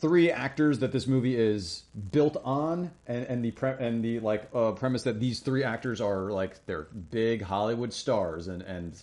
[0.00, 4.48] three actors that this movie is built on, and, and the pre- and the like
[4.54, 9.00] uh, premise that these three actors are like they're big Hollywood stars, and and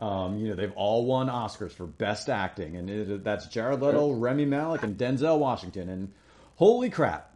[0.00, 4.12] um, you know they've all won Oscars for best acting, and it, that's Jared Leto,
[4.12, 5.88] Remy Malek, and Denzel Washington.
[5.88, 6.12] And
[6.56, 7.34] holy crap,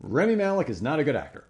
[0.00, 1.44] Remy Malek is not a good actor.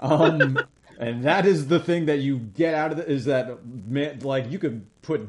[0.00, 0.58] Um,
[0.98, 4.50] and that is the thing that you get out of it is that man, like
[4.50, 5.26] you could put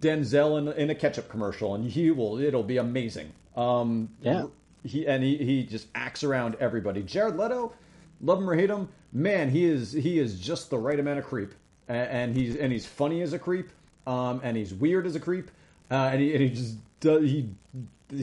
[0.00, 3.32] Denzel in, in a ketchup commercial and he will it'll be amazing.
[3.56, 4.46] Um, Yeah.
[4.84, 7.02] He and he he just acts around everybody.
[7.04, 7.72] Jared Leto,
[8.20, 11.24] love him or hate him, man, he is he is just the right amount of
[11.24, 11.54] creep,
[11.86, 13.70] and, and he's and he's funny as a creep,
[14.08, 15.52] um, and he's weird as a creep,
[15.90, 17.48] uh, and he and he just does he.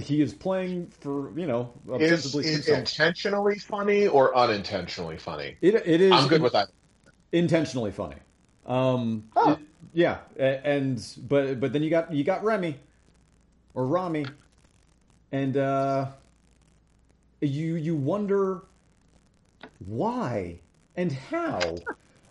[0.03, 2.77] He is playing for you know Is ostensibly it himself.
[2.79, 5.55] intentionally funny or unintentionally funny?
[5.61, 6.11] It, it is.
[6.11, 6.69] I'm good with that.
[7.31, 8.17] intentionally funny.
[8.67, 9.53] Um, Oh.
[9.53, 9.59] it-
[9.93, 12.77] yeah, and but but then you got you got Remy
[13.73, 14.25] or Rami,
[15.31, 16.07] and uh,
[17.41, 18.63] you you wonder
[19.85, 20.59] why
[20.95, 21.75] and how.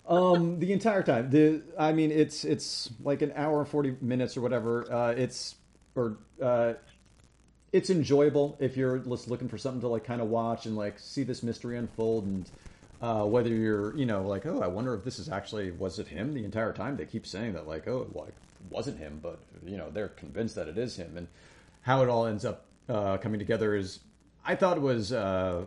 [0.06, 1.28] Um, the entire time.
[1.28, 4.90] The I mean, it's it's like an hour and forty minutes or whatever.
[4.90, 5.56] Uh, it's
[5.94, 6.74] or uh,
[7.72, 10.98] it's enjoyable if you're just looking for something to like kind of watch and like
[10.98, 12.50] see this mystery unfold and
[13.02, 16.08] uh, whether you're you know like oh I wonder if this is actually was it
[16.08, 18.34] him the entire time they keep saying that like oh it
[18.70, 21.28] wasn't him but you know they're convinced that it is him and
[21.82, 24.00] how it all ends up uh, coming together is
[24.44, 25.64] I thought it was uh,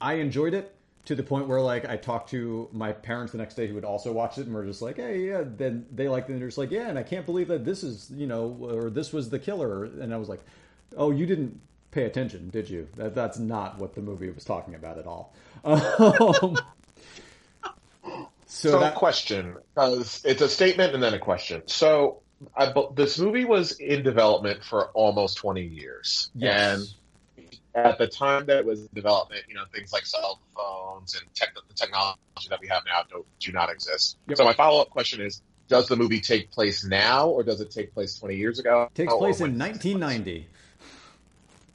[0.00, 0.74] I enjoyed it
[1.06, 3.84] to the point where like I talked to my parents the next day who would
[3.84, 5.42] also watch it and were just like, hey, yeah.
[5.44, 7.82] Then they liked it and they're just like, yeah, and I can't believe that this
[7.82, 9.84] is you know or this was the killer.
[9.84, 10.40] And I was like,
[10.96, 11.60] oh, you didn't
[11.90, 12.88] pay attention, did you?
[12.96, 15.32] That that's not what the movie was talking about at all.
[15.64, 16.56] Um,
[18.46, 21.62] so, So, that question, because it's a statement and then a question.
[21.66, 22.20] So,
[22.56, 26.30] I, this movie was in development for almost 20 years.
[26.34, 26.94] yes,
[27.36, 31.14] And at the time that it was in development, you know, things like cell phones
[31.14, 32.18] and tech, the technology
[32.50, 34.16] that we have now do, do not exist.
[34.28, 34.38] Yep.
[34.38, 37.70] So, my follow up question is Does the movie take place now, or does it
[37.70, 38.84] take place 20 years ago?
[38.84, 40.46] It takes Or place in 1990.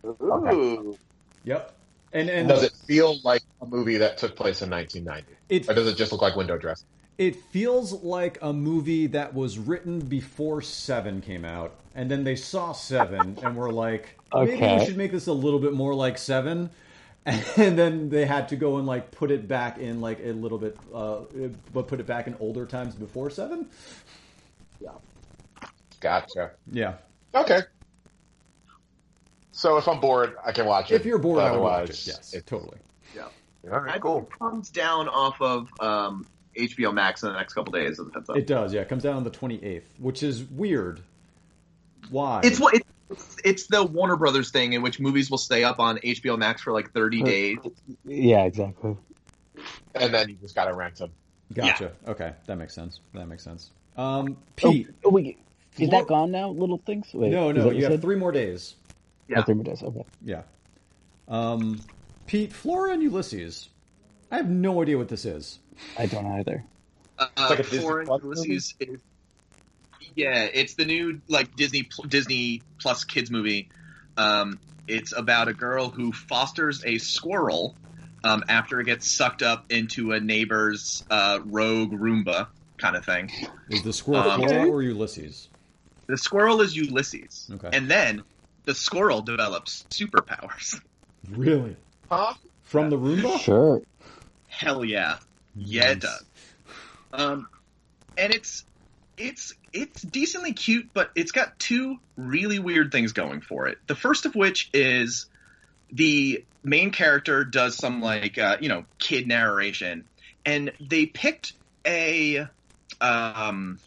[0.06, 0.98] Ooh.
[1.46, 1.74] Yep,
[2.14, 5.38] and and Does it feel like a movie that took place in 1990?
[5.50, 6.88] it Or does it just look like window dressing?
[7.18, 12.36] It feels like a movie that was written before Seven came out, and then they
[12.36, 16.18] saw Seven and were like, maybe we should make this a little bit more like
[16.18, 16.70] Seven.
[17.26, 20.58] And then they had to go and like put it back in like a little
[20.58, 21.20] bit, uh,
[21.72, 23.68] but put it back in older times before Seven.
[24.82, 24.90] Yeah.
[26.02, 26.52] Gotcha.
[26.70, 26.96] Yeah,
[27.34, 27.62] Okay.
[29.54, 30.96] So if I'm bored, I can watch it.
[30.96, 32.08] if you're bored, I would watch Otherwise, it.
[32.08, 32.80] Yes, it- totally.
[33.16, 33.28] Yeah.
[33.72, 34.28] All right, cool.
[34.30, 38.00] it comes down off of um, HBO Max in the next couple days.
[38.00, 38.38] As up.
[38.38, 38.74] It does.
[38.74, 41.02] Yeah, it comes down on the 28th, which is weird.
[42.10, 42.42] Why?
[42.44, 42.76] It's what
[43.10, 46.62] it's, it's the Warner Brothers thing in which movies will stay up on HBO Max
[46.62, 47.58] for like 30 days.
[48.06, 48.98] Yeah, exactly.
[49.96, 51.12] And then you just got to rent them.
[51.54, 51.92] gotcha.
[52.08, 53.00] Okay, that makes sense.
[53.14, 53.70] That makes sense.
[53.96, 54.90] Um, Oh, Pete.
[55.06, 55.38] oh, wait,
[55.78, 56.50] is Flor- that gone now?
[56.50, 57.08] Little things.
[57.14, 58.02] Wait, no, no, that you have said?
[58.02, 58.76] three more days.
[59.28, 59.40] Yeah.
[59.40, 59.84] Oh, three more days.
[59.84, 60.04] Okay.
[60.24, 60.42] Yeah.
[61.28, 61.80] Um,
[62.26, 63.70] Pete, Flora and Ulysses.
[64.34, 65.60] I have no idea what this is.
[65.98, 66.64] I don't either.
[67.20, 69.00] Uh, like a Disney Ulysses is-
[70.16, 73.70] yeah, it's the new like Disney Disney Plus kids movie.
[74.18, 77.76] Um, it's about a girl who fosters a squirrel
[78.24, 83.32] um, after it gets sucked up into a neighbor's uh, rogue Roomba kind of thing.
[83.70, 85.48] Is the squirrel Um, Flora or Ulysses?
[86.08, 87.70] The squirrel is Ulysses, Okay.
[87.72, 88.24] and then
[88.66, 90.80] the squirrel develops superpowers.
[91.30, 91.76] Really?
[92.12, 92.34] Huh?
[92.64, 93.40] From the Roomba?
[93.40, 93.82] Sure.
[94.58, 95.18] Hell yeah,
[95.56, 96.02] yeah it Nice.
[96.02, 96.26] does.
[97.12, 97.48] Um,
[98.18, 98.66] and it's
[99.18, 103.78] it's it's decently cute, but it's got two really weird things going for it.
[103.88, 105.28] The first of which is
[105.92, 110.06] the main character does some like uh, you know kid narration,
[110.46, 111.54] and they picked
[111.86, 112.48] a
[113.02, 113.80] um,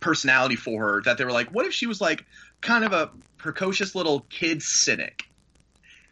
[0.00, 2.24] personality for her that they were like, what if she was like
[2.60, 5.24] kind of a precocious little kid cynic?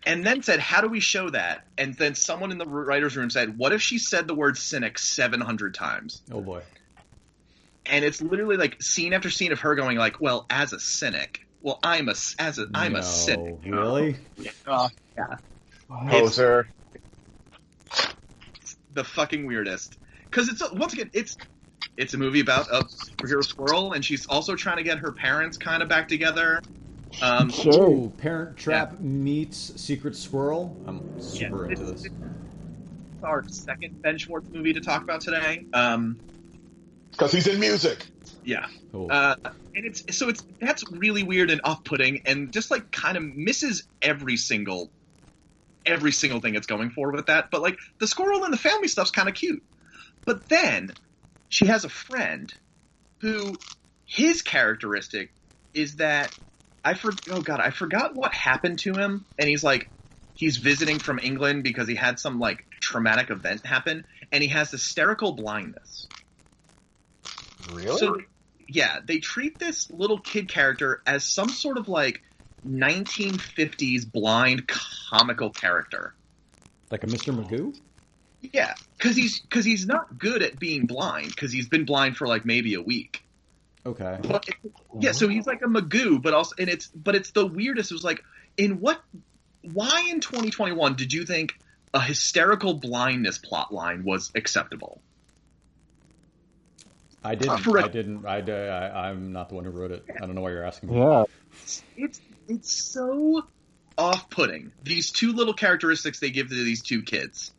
[0.07, 1.67] And then said, how do we show that?
[1.77, 4.99] And then someone in the writer's room said, what if she said the word cynic
[4.99, 6.23] 700 times?
[6.33, 6.63] Oh boy.
[7.87, 11.41] and it's literally like scene after scene of her going like, "Well, as a cynic,
[11.61, 14.17] well, I'm a as a I'm no, a cynic." Really?
[14.67, 15.37] Oh, yeah,
[16.09, 16.69] Poser.
[18.93, 19.97] the fucking weirdest.
[20.31, 21.37] Because it's once again, it's
[21.97, 25.57] it's a movie about a superhero squirrel, and she's also trying to get her parents
[25.57, 26.61] kind of back together.
[27.23, 27.89] Um, Sure.
[27.91, 30.77] Ooh, Parent Trap meets Secret Squirrel.
[30.87, 32.05] I'm super Yeah, into this.
[32.05, 32.15] it's
[33.23, 35.67] our second Ben Schwartz movie to talk about today.
[35.73, 36.21] Um,
[37.13, 38.07] Because he's in music.
[38.45, 39.09] yeah, Cool.
[39.11, 39.35] uh,
[39.75, 43.87] and it's so it's that's really weird and off-putting, and just like kind of misses
[44.03, 44.91] every single
[45.87, 47.47] every single thing it's going for with that.
[47.51, 49.63] But like the squirrel and the family stuff's kind of cute.
[50.27, 50.93] But then
[51.49, 52.53] she has a friend
[53.21, 53.55] who
[54.07, 55.31] his characteristic
[55.75, 56.33] is that
[56.85, 59.91] I for oh god I forgot what happened to him, and he's like
[60.35, 64.71] he's visiting from England because he had some like traumatic event happen, and he has
[64.71, 66.09] hysterical blindness.
[67.67, 67.99] Really?
[67.99, 68.19] So,
[68.69, 72.21] yeah, they treat this little kid character as some sort of like
[72.67, 74.69] 1950s blind
[75.11, 76.15] comical character.
[76.91, 77.33] like a Mr.
[77.35, 77.75] Magoo?
[78.41, 82.27] Yeah, because he's because he's not good at being blind because he's been blind for
[82.27, 83.21] like maybe a week.
[83.85, 84.19] Okay.
[84.23, 84.47] But
[84.99, 87.91] yeah, so he's like a Magoo, but also and it's but it's the weirdest.
[87.91, 88.23] It was like
[88.57, 89.01] in what
[89.63, 91.59] why in 2021 did you think
[91.93, 95.01] a hysterical blindness plot line was acceptable?
[97.23, 97.59] I didn't.
[97.65, 98.27] for a- I didn't.
[98.27, 100.05] I, I, I'm not the one who wrote it.
[100.15, 100.99] I don't know why you're asking me.
[100.99, 101.25] Yeah.
[101.97, 103.47] it's it's so
[103.99, 104.73] off-putting.
[104.83, 107.53] These two little characteristics they give to these two kids,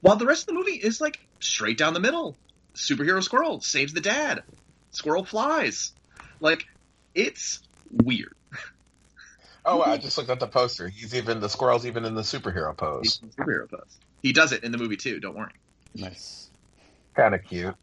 [0.00, 2.36] while the rest of the movie is like straight down the middle.
[2.74, 4.42] Superhero squirrel saves the dad.
[4.94, 5.92] Squirrel flies.
[6.40, 6.66] Like
[7.14, 8.34] it's weird.
[9.64, 10.88] oh, I just looked at the poster.
[10.88, 13.18] He's even the squirrel's even in the superhero pose.
[13.18, 13.98] Superhero pose.
[14.22, 15.20] He does it in the movie too.
[15.20, 15.52] Don't worry.
[15.94, 16.48] Nice.
[17.14, 17.74] Kind of cute.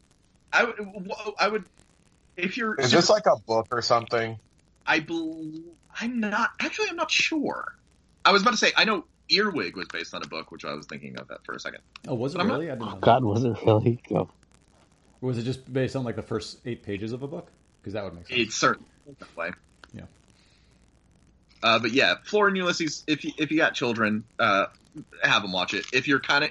[0.52, 1.10] I would.
[1.38, 1.64] I would.
[2.36, 4.38] If you're, Is this like a book or something?
[4.86, 5.64] I believe
[6.00, 6.88] I'm not actually.
[6.90, 7.74] I'm not sure.
[8.24, 10.74] I was about to say I know Earwig was based on a book, which I
[10.74, 11.80] was thinking of that for a second.
[12.08, 12.70] Oh, was it I'm not- really?
[12.70, 12.96] I didn't know.
[13.00, 14.00] God, was it really?
[14.10, 14.28] Oh.
[15.22, 17.48] Or was it just based on like the first eight pages of a book?
[17.80, 18.40] Because that would make sense.
[18.40, 19.50] It's certainly that way.
[19.94, 20.02] Yeah.
[21.62, 23.04] Uh, but yeah, Flora and Ulysses.
[23.06, 24.66] If you if you got children, uh,
[25.22, 25.86] have them watch it.
[25.92, 26.50] If you're kind of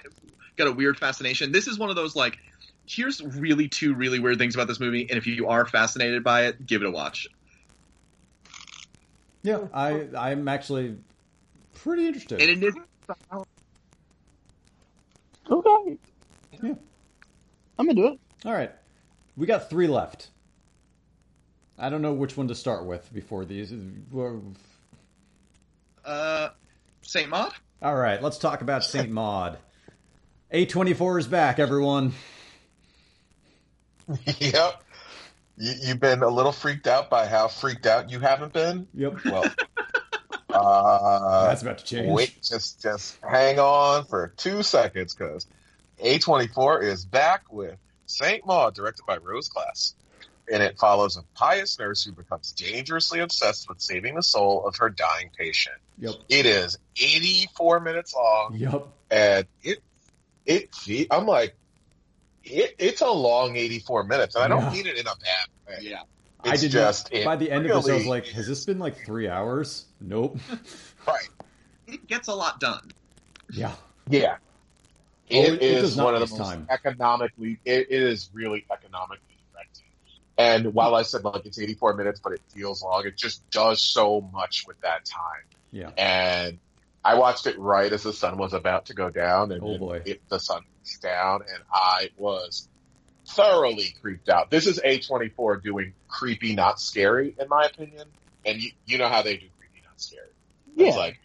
[0.56, 2.38] got a weird fascination, this is one of those like.
[2.84, 6.48] Here's really two really weird things about this movie, and if you are fascinated by
[6.48, 7.28] it, give it a watch.
[9.44, 10.98] Yeah, I I'm actually
[11.76, 12.42] pretty interested.
[12.42, 12.74] And it is
[15.50, 15.98] Okay.
[16.64, 16.74] Yeah.
[17.78, 18.20] I'm gonna do it.
[18.46, 18.72] All right,
[19.38, 20.30] we got three left.
[21.78, 23.74] I don't know which one to start with before these.
[26.06, 26.50] uh,
[27.02, 27.54] Saint Maud.
[27.82, 29.58] All right, let's talk about Saint Maud.
[30.54, 32.14] A24 is back, everyone.
[34.40, 34.84] yep.
[35.58, 38.88] You, you've been a little freaked out by how freaked out you haven't been.
[38.94, 39.44] Yep, Well,
[40.50, 42.12] uh, that's about to change.
[42.12, 45.48] wait, just just hang on for two seconds because
[46.04, 47.78] A24 is back with
[48.12, 49.96] Saint Maud, directed by Rose Glass.
[50.52, 54.76] And it follows a pious nurse who becomes dangerously obsessed with saving the soul of
[54.78, 55.76] her dying patient.
[56.00, 58.88] Yep, It is 84 minutes long, yep.
[59.10, 59.80] and it
[60.46, 61.56] it fe- I'm like,
[62.44, 64.72] it, it's a long 84 minutes, and I don't Yeah.
[64.72, 65.78] mean it in a bad way.
[65.82, 66.02] Yeah.
[66.44, 68.66] I It's did just not, by the end of this, I was like, "Has this
[68.66, 70.38] been like three hours?" Nope.
[71.08, 71.30] right.
[71.88, 72.92] It gets a lot done.
[73.54, 73.74] yeah,
[74.10, 74.38] Yeah.
[75.32, 76.68] It- it it is one of the most time.
[76.70, 77.60] economically.
[77.66, 79.84] It, it is really economically directed.
[80.38, 83.84] And while I said like it's 84 minutes, but it feels long, it just does
[83.84, 85.46] so much with that time.
[85.72, 85.90] yeah.
[85.98, 86.60] And
[87.04, 90.02] I watched it right as the sun was about to go down, and Oh, boy.
[90.06, 92.68] It, the sun was down, and I was
[93.28, 94.50] thoroughly creeped out.
[94.52, 98.08] This is A24 doing creepy, not scary, in my opinion.
[98.46, 100.28] And you, you know how they do creepy, not scary.
[100.78, 101.00] It's Yeah.
[101.02, 101.18] like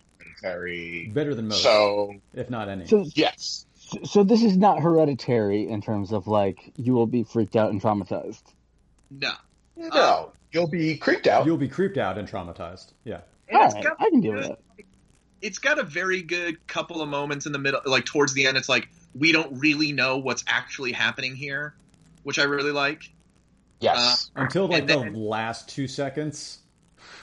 [0.43, 1.11] Hereditary.
[1.13, 2.87] Better than most, So if not any.
[2.87, 3.67] So, yes,
[4.05, 7.81] so this is not hereditary in terms of like you will be freaked out and
[7.81, 8.43] traumatized.
[9.11, 9.33] No.
[9.77, 11.47] no, you'll be creeped out.
[11.47, 12.93] You'll be creeped out and traumatized.
[13.05, 13.21] Yeah.
[13.49, 14.85] And All right, got I can deal with good- that.
[15.43, 18.57] It's got a very good couple of moments in the middle, like towards the end.
[18.57, 21.75] It's like we don't really know what's actually happening here,
[22.25, 23.13] which I really like.
[23.81, 26.61] Yes, uh, Until like And the then- last two seconds.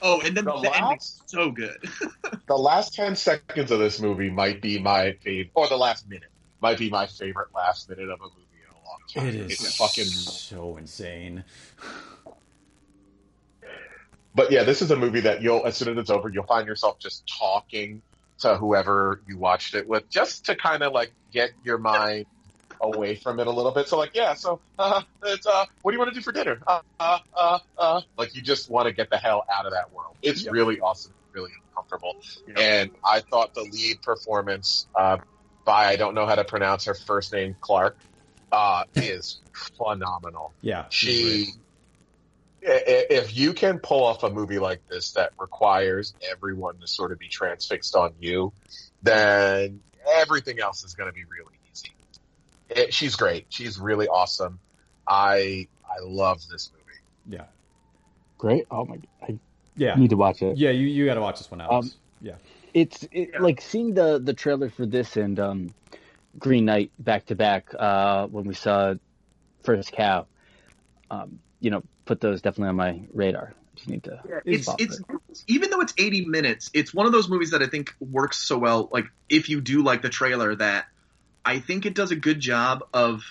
[0.01, 1.77] Oh, and then The the, ending's last- so good.
[2.47, 6.29] the last ten seconds of this movie might be my favorite, or the last minute
[6.63, 9.27] might be my favorite last minute of a movie in a long time.
[9.27, 10.05] It is It's fucking.
[10.05, 11.43] so insane.
[14.33, 16.65] But yeah, this is a movie that you'll, as soon as it's over, you'll find
[16.67, 18.01] yourself just talking
[18.39, 22.25] to whoever you watched it with, just to kind of like get your mind
[22.81, 23.87] away from it a little bit.
[23.87, 26.59] So like, yeah, so uh, it's uh, what do you want to do for dinner?
[26.65, 28.01] Uh, uh, uh, uh.
[28.17, 30.15] Like you just want to get the hell out of that world.
[30.23, 30.53] It's Yep.
[30.53, 32.15] really awesome, really uncomfortable.
[32.55, 35.17] And I thought the lead performance uh,
[35.65, 37.97] by I don't know how to pronounce her first name, Clark,
[38.51, 40.85] uh, is phenomenal Yeah.
[40.89, 41.47] she
[42.65, 46.87] i- i- if you can pull off a movie like this that requires everyone to
[46.87, 48.51] sort of be transfixed on you
[49.03, 49.81] then
[50.15, 51.91] everything else is going to be really easy
[52.69, 54.59] it, she's great she's really awesome
[55.07, 57.45] i i love this movie Yeah.
[58.39, 58.65] Great.
[58.71, 58.97] Oh my!
[59.21, 59.37] I
[59.77, 59.95] Yeah.
[59.95, 60.57] You need to watch it.
[60.57, 60.71] Yeah.
[60.71, 61.87] You you got to watch this one, Alex.
[61.87, 62.02] Um, yeah.
[62.73, 65.73] It's it, like seeing the the trailer for this and um,
[66.37, 68.95] Green Knight back to back uh, when we saw
[69.63, 70.25] First Cow.
[71.11, 73.53] Um, you know, put those definitely on my radar.
[73.75, 74.21] Just need to.
[74.27, 75.43] Yeah, it's it's it.
[75.47, 78.57] even though it's 80 minutes, it's one of those movies that I think works so
[78.57, 78.89] well.
[78.91, 80.85] Like if you do like the trailer, that
[81.43, 83.23] I think it does a good job of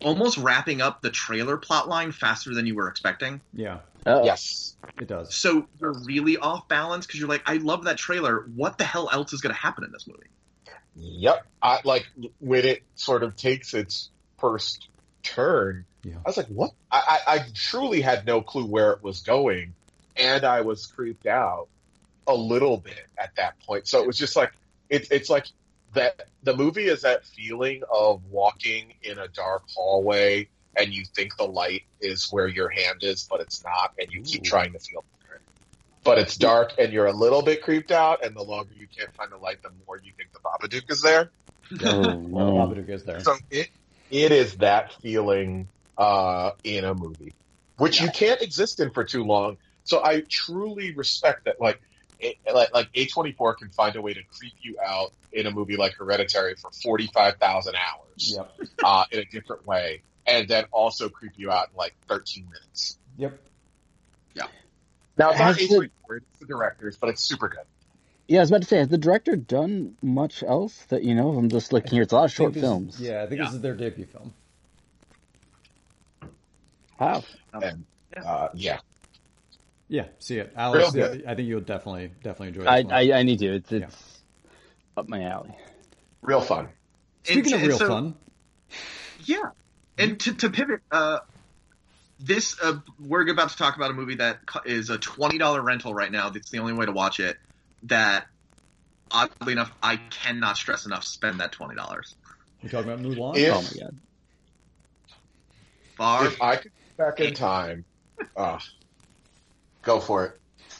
[0.00, 3.40] almost wrapping up the trailer plot line faster than you were expecting.
[3.52, 3.78] Yeah.
[4.08, 5.34] Uh, yes It does.
[5.34, 8.48] So you're really off balance because you're like, I love that trailer.
[8.56, 10.28] What the hell else is going to happen in this movie?
[11.00, 12.08] yep i like
[12.40, 14.88] when it sort of takes its first
[15.22, 16.14] turn Yeah.
[16.26, 19.74] i was like what I, I i truly had no clue where it was going
[20.16, 21.68] and i was creeped out
[22.26, 24.50] a little bit at that point so it was just like
[24.90, 25.46] it's it's like
[25.94, 31.36] that the movie is that feeling of walking in a dark hallway and you think
[31.36, 34.48] the light is where your hand is but it's not and you keep Ooh.
[34.48, 35.42] trying to feel better
[36.04, 39.10] but it's dark and you're a little bit creeped out and the longer you can't
[39.16, 41.32] find the light the more you think the babadook is there
[41.84, 42.52] Oh, Well, no.
[42.52, 43.20] Babadook is there.
[43.20, 43.68] so it
[44.10, 47.34] it is that feeling uh, in a movie,
[47.76, 49.56] which you can't exist in for too long.
[49.84, 51.56] So I truly respect that.
[51.60, 51.80] Like,
[52.18, 55.46] it, like like A twenty four can find a way to creep you out in
[55.46, 58.54] a movie like Hereditary for forty five thousand hours Yep.
[58.82, 62.98] uh, in a different way, and then also creep you out in like thirteen minutes.
[63.16, 63.40] Yep.
[64.34, 64.42] Yeah.
[65.16, 67.64] Now it's not Has A the- it's the directors, but it's super good.
[68.28, 71.30] Yeah, I was about to say, has the director done much else that you know?
[71.30, 72.02] I'm just looking here.
[72.02, 73.00] It's a lot of short this- films.
[73.00, 73.46] Yeah, I think Yeah.
[73.46, 74.34] this is their debut film.
[77.00, 77.24] Wow.
[77.54, 77.84] And
[78.16, 78.80] uh, yeah,
[79.88, 80.92] Yeah, see it, Alex.
[80.94, 81.24] Real good.
[81.26, 82.62] I think you'll definitely definitely enjoy.
[82.62, 82.92] it.
[82.92, 83.00] I.
[83.14, 83.54] I I need to.
[83.54, 84.20] It's it's
[84.96, 85.56] up my alley.
[86.22, 86.68] real fun.
[87.22, 88.14] Speaking And- of real so- fun,
[89.24, 89.50] Yeah,
[89.98, 91.18] and to, to pivot, uh,
[92.18, 95.94] this uh, we're about to talk about a movie that is a twenty dollar rental
[95.94, 96.30] right now.
[96.30, 97.36] That's the only way to watch it.
[97.84, 98.26] That
[99.10, 101.04] oddly enough, I cannot stress enough.
[101.04, 102.16] Spend that twenty dollars.
[102.62, 103.36] we talking about Mulan.
[103.36, 103.98] If- Oh my god.
[105.96, 107.84] Barb, If I could go back in time,
[108.36, 108.58] uh,
[109.82, 110.32] go for it.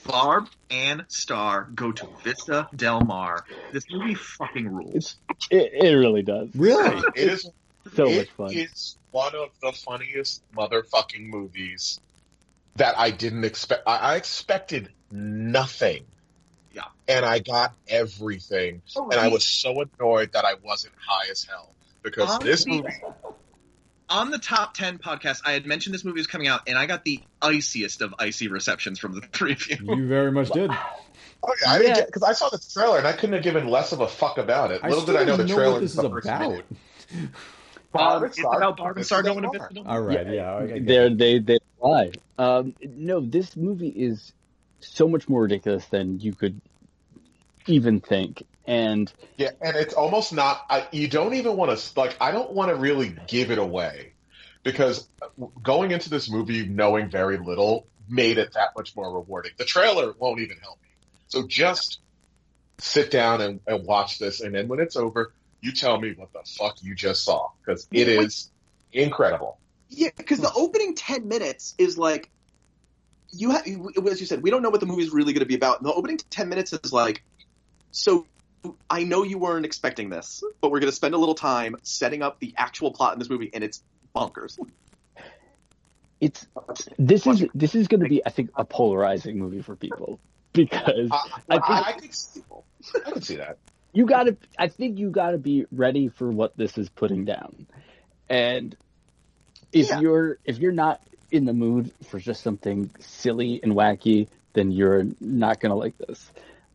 [0.06, 3.44] Barb and Star go to Vista Del Mar.
[3.72, 5.16] This movie fucking rules.
[5.50, 6.48] It, it really does.
[6.54, 7.02] Really?
[7.16, 7.50] It is
[7.94, 8.52] So much It fun.
[8.52, 12.00] is one of the funniest motherfucking movies
[12.76, 13.82] that I didn't expect.
[13.86, 16.04] I, I expected nothing.
[16.72, 16.82] Yeah.
[17.08, 18.82] And I got everything.
[18.96, 21.74] Oh, And I was so annoyed that I wasn't high as hell.
[22.02, 22.94] Because this Honestly, movie,
[24.08, 26.86] on the top 10 podcast, I had mentioned this movie was coming out, and I
[26.86, 29.76] got the iciest of icy receptions from the three of you.
[29.96, 30.70] You very much did.
[31.42, 32.04] oh, yeah, I didn't Yeah.
[32.06, 34.70] because I saw the trailer and I couldn't have given less of a fuck about
[34.70, 34.80] it.
[34.84, 36.62] I Little did I know the know trailer what this was is about.
[37.94, 38.06] minute.
[38.06, 41.38] Um, it's about Barb Star going to Vista All right, yeah, I- I They're, they
[41.38, 42.12] they lie.
[42.38, 44.32] Um, no, this movie is
[44.80, 46.60] so much more ridiculous than you could
[47.66, 48.44] even think.
[48.66, 50.64] And Yeah, and it's almost not.
[50.68, 52.16] I, you don't even want to like.
[52.20, 54.12] I don't want to really give it away
[54.62, 55.08] because
[55.62, 59.52] going into this movie knowing very little made it that much more rewarding.
[59.56, 60.88] The trailer won't even help me.
[61.28, 62.00] So just
[62.78, 66.32] sit down and, and watch this, and then when it's over, you tell me what
[66.32, 68.50] the fuck you just saw because it is
[68.92, 69.58] incredible.
[69.88, 72.30] Yeah, because the opening ten minutes is like
[73.30, 75.54] you have, as you said, we don't know what the movie's really going to be
[75.56, 75.80] about.
[75.80, 77.22] And the opening ten minutes is like
[77.90, 78.26] So
[78.90, 82.22] I know you weren't expecting this, but we're going to spend a little time setting
[82.22, 83.82] up the actual plot in this movie, and it's
[84.14, 84.58] bonkers.
[86.20, 86.46] It's
[86.98, 90.18] this is this is going to be, I think, a polarizing movie for people
[90.52, 91.16] because I,
[91.48, 92.42] I I, think- I, can see,
[93.06, 93.58] I can see that.
[93.92, 94.36] You got to.
[94.58, 97.66] I think you got to be ready for what this is putting down,
[98.28, 98.76] and
[99.72, 99.94] if Yeah.
[99.94, 105.04] you're if you're not in the mood for just something silly and wacky, then you're
[105.20, 106.32] not going to like this.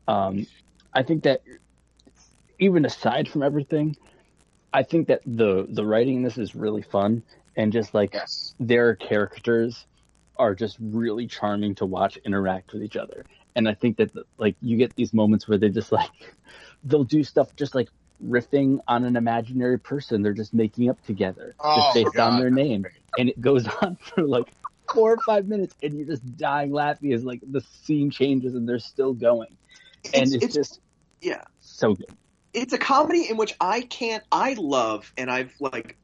[0.07, 0.47] Um,
[0.93, 1.41] I think that
[2.59, 3.95] even aside from everything,
[4.73, 7.23] I think that the the writing in this is really fun
[7.55, 8.55] and just like Yes.
[8.59, 9.85] their characters
[10.37, 13.25] are just really charming to watch interact with each other.
[13.55, 16.09] And I think that like you get these moments where they just like
[16.83, 17.89] they'll do stuff just like
[18.23, 22.49] riffing on an imaginary person they're just making up together Oh, just based on their
[22.49, 22.85] name
[23.17, 24.45] and it goes on for like
[24.93, 28.67] four or five minutes and you're just dying laughing as like the scene changes and
[28.67, 29.55] they're still going
[30.13, 30.79] and It's- it's, it's- just
[31.21, 31.43] Yeah.
[31.59, 32.07] so good
[32.53, 34.23] it's a comedy in which I can't.
[34.31, 35.97] I love, and I've like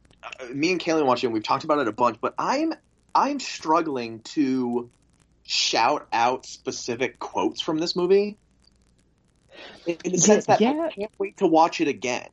[0.52, 1.32] me and Kaylin watching.
[1.32, 2.74] We've talked about it a bunch, but I'm
[3.14, 4.90] I'm struggling to
[5.44, 8.40] shout out specific quotes from this movie.
[9.86, 10.72] In, in the Yeah, sense that yeah.
[10.72, 12.30] I can't wait to watch it again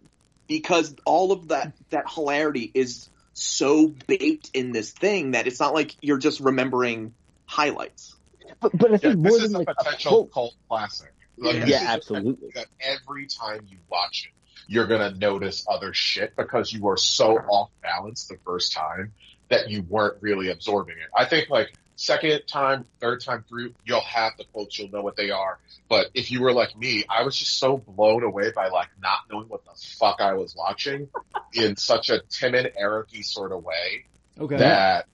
[0.49, 5.75] because all of that that hilarity is so baked in this thing that it's not
[5.75, 7.15] like you're just remembering
[7.47, 8.17] highlights.
[8.61, 10.55] but, but I Yeah, think this more is than a like a potential cult, cult
[10.69, 11.13] classic.
[11.39, 11.67] Like, Yeah.
[11.67, 12.49] Yeah, absolutely.
[12.55, 14.33] That every time you watch it,
[14.69, 19.13] you're gonna notice other shit because you were so off balance the first time
[19.51, 21.09] that you weren't really absorbing it.
[21.15, 25.17] I think like second time, third time through, you'll have the quotes, you'll know what
[25.17, 25.59] they are.
[25.89, 29.19] But if you were like me, I was just so blown away by like not
[29.31, 31.09] knowing what the fuck I was watching
[31.55, 34.05] in such a Tim and Eric-y sort of way
[34.39, 34.57] Okay.
[34.59, 35.07] that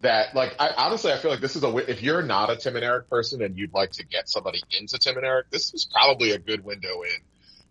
[0.00, 2.76] that like I honestly I feel like this is a if you're not a Tim
[2.76, 5.86] and Eric person and you'd like to get somebody into Tim and Eric, this is
[5.92, 7.20] probably a good window in.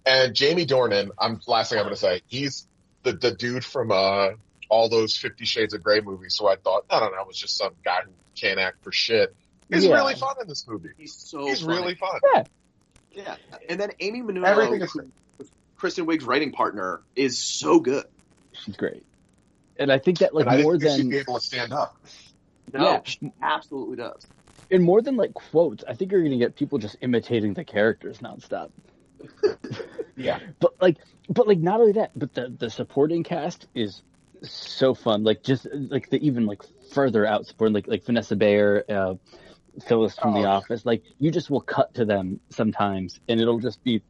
[0.05, 2.67] And Jamie Dornan, I'm last thing I'm gonna say, he's
[3.03, 4.29] the the dude from uh
[4.69, 6.35] all those Fifty Shades of Grey movies.
[6.35, 8.91] So I thought, I don't know, it was just some guy who can't act for
[8.91, 9.35] shit.
[9.71, 9.95] He's Yeah.
[9.95, 10.89] really fun in this movie.
[10.97, 11.77] He's so He's funny.
[11.77, 12.19] really fun.
[12.33, 12.43] yeah.
[13.11, 13.35] yeah.
[13.67, 15.11] And then Annie Mumolo, Everything is who-
[15.77, 18.05] Kristen Wiig's writing partner, is so good.
[18.53, 19.03] she's great
[19.77, 21.71] and I think that like I more didn't think she'd than be able to stand
[21.71, 21.95] up.
[22.73, 23.01] No, Yeah.
[23.05, 24.27] she absolutely does.
[24.69, 28.17] and more than like quotes, I think you're gonna get people just imitating the characters
[28.19, 28.71] nonstop.
[30.15, 30.39] Yeah.
[30.59, 30.97] But like,
[31.29, 34.01] but like, not only that, but the the supporting cast is
[34.43, 35.23] so fun.
[35.23, 36.61] Like just like the even like
[36.91, 39.15] further out supporting, like like Vanessa Bayer, uh,
[39.87, 40.47] Phyllis from Oh, The.
[40.47, 40.85] Office.
[40.85, 44.01] Like you just will cut to them sometimes, and it'll just be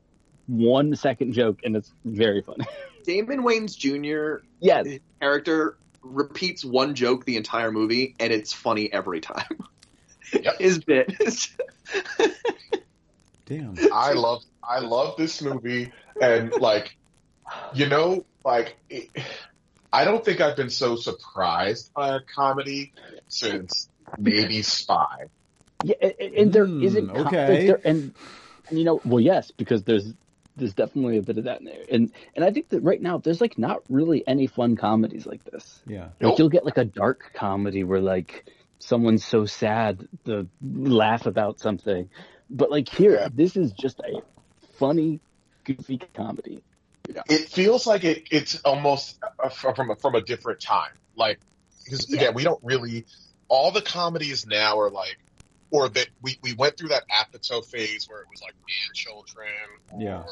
[0.48, 2.66] one second joke, and it's very funny.
[3.06, 4.44] Damon Wayans Jr.
[4.60, 4.84] yeah,
[5.22, 9.46] character repeats one joke the entire movie, and it's funny every time.
[10.34, 10.56] Yep.
[10.60, 11.12] His bit.
[13.46, 13.76] Damn.
[13.92, 16.96] I love I love this movie and like
[17.74, 19.10] you know like it,
[19.92, 22.94] I don't think I've been so surprised by a comedy
[23.28, 25.26] since maybe Spy.
[25.82, 27.68] yeah, and, and there Hmm, isn't co- like, okay.
[27.68, 28.14] there, and,
[28.70, 30.14] and you know, well, yes, because there's
[30.56, 33.18] there's definitely a bit of that in there, and and I think that right now
[33.18, 35.82] there's like not really any fun comedies like this.
[35.88, 36.06] Yeah.
[36.20, 36.40] Like Nope.
[36.40, 38.46] you'll get like a dark comedy where like
[38.80, 42.10] someone's so sad to laugh about something,
[42.50, 43.30] but like here, Yeah.
[43.34, 44.22] this is just a
[44.78, 45.22] funny,
[45.66, 46.64] goofy comedy.
[47.08, 50.92] It feels like it it's almost uh, from a, from a different time.
[51.16, 51.40] Like
[51.86, 52.18] because Yeah.
[52.18, 53.06] again, we don't really
[53.48, 55.18] all the comedies now are like
[55.72, 59.48] or that we, we went through that Apatow phase where it was like man children
[59.90, 60.24] or Yeah.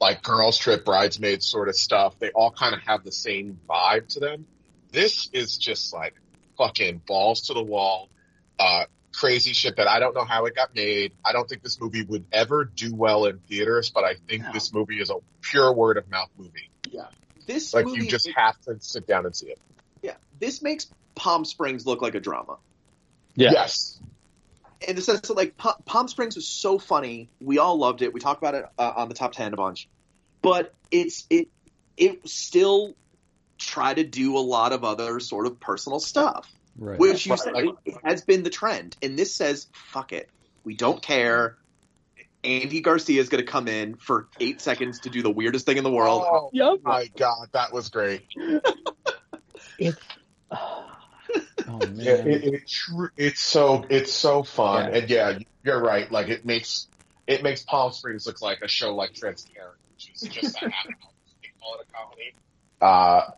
[0.00, 2.18] like girls trip bridesmaids sort of stuff.
[2.18, 4.46] They all kind of have the same vibe to them.
[4.92, 6.14] This is just like
[6.58, 8.10] fucking balls to the wall,
[8.58, 8.84] uh,
[9.18, 11.12] crazy shit that I don't know how it got made.
[11.24, 14.52] I don't think this movie would ever do well in theaters, but I think No.
[14.52, 16.70] this movie is a pure word of mouth movie.
[16.90, 17.06] Yeah.
[17.46, 19.58] This Like movie, you just have to sit down and see it.
[20.02, 22.58] yeah, this makes Palm Springs look like a drama.
[23.34, 23.50] Yeah.
[23.52, 23.98] Yes.
[24.86, 28.12] in the sense that like Palm Springs was so funny, we all loved it.
[28.12, 29.88] We talked about it uh, on the top ten a bunch,
[30.42, 31.48] but it's it
[31.96, 32.94] it still
[33.58, 36.48] try to do a lot of other sort of personal stuff,
[36.78, 36.98] Right.
[36.98, 40.28] which you said like- has been the trend, and this says fuck it,
[40.64, 41.56] we don't care.
[42.44, 45.76] Andy Garcia is going to come in for eight seconds to do the weirdest thing
[45.76, 46.22] in the world.
[46.24, 46.78] Oh Yep.
[46.84, 48.22] my god, that was great.
[49.78, 49.98] It's
[50.50, 50.86] oh
[51.68, 51.96] man.
[51.96, 52.62] Yeah, it, it
[53.16, 54.98] it's so it's so fun, Yeah.
[54.98, 56.10] and yeah, you're right.
[56.10, 56.86] Like it makes
[57.26, 60.86] it makes Palm Springs look like a show like Transparent, which is just a half
[61.42, 62.34] they call it a comedy.
[62.80, 63.32] Uh,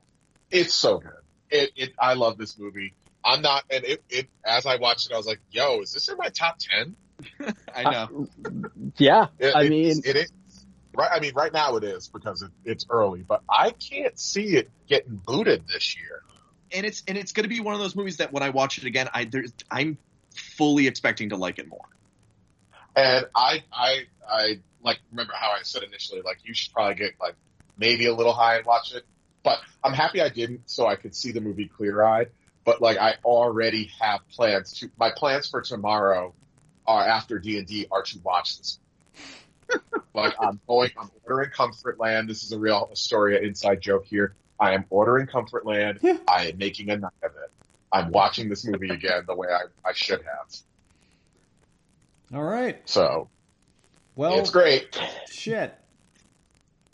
[0.50, 1.12] it's so good.
[1.50, 2.92] It, it I love this movie.
[3.24, 6.08] I'm not, and it, it as I watched it, I was like, "Yo, is this
[6.08, 6.96] in my top ten?
[7.74, 8.28] I know.
[8.96, 10.32] Yeah, It- I it's- mean, it is
[10.96, 11.10] right.
[11.12, 14.70] I mean, right now it is because it, it's early, but I can't see it
[14.88, 16.22] getting booted this year.
[16.72, 18.78] and it's and it's going to be one of those movies that when I watch
[18.78, 19.98] it again, I there's, I'm
[20.34, 21.84] fully expecting to like it more.
[22.96, 27.12] And I, I, I like remember how I said initially, like you should probably get
[27.20, 27.34] like
[27.78, 29.04] maybe a little high and watch it.
[29.42, 32.30] But I'm happy I didn't, so I could see the movie clear eyed.
[32.64, 34.90] But like I already have plans to.
[34.98, 36.34] My plans for tomorrow
[36.86, 38.78] are after D and D are to watch this.
[40.14, 42.28] like I'm going, I'm ordering Comfortland.
[42.28, 44.36] This is a real Astoria inside joke here.
[44.58, 45.98] I am ordering Comfortland.
[46.02, 46.18] Yeah.
[46.28, 47.50] I am making a night of it.
[47.92, 50.46] I'm watching this movie again the way I, I should have.
[52.34, 52.80] All right.
[52.84, 53.30] So
[54.14, 55.00] Well, it's great.
[55.30, 55.74] shit.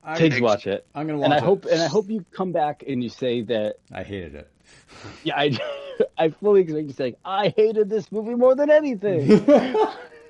[0.09, 1.43] I, Tiggs watch it, I'm gonna watch and I it.
[1.43, 3.77] hope and I hope you come back and you say that.
[3.93, 4.51] I hated it.
[5.25, 5.59] Yeah, I
[6.19, 9.45] I fully expect you to say I hated this movie more than anything.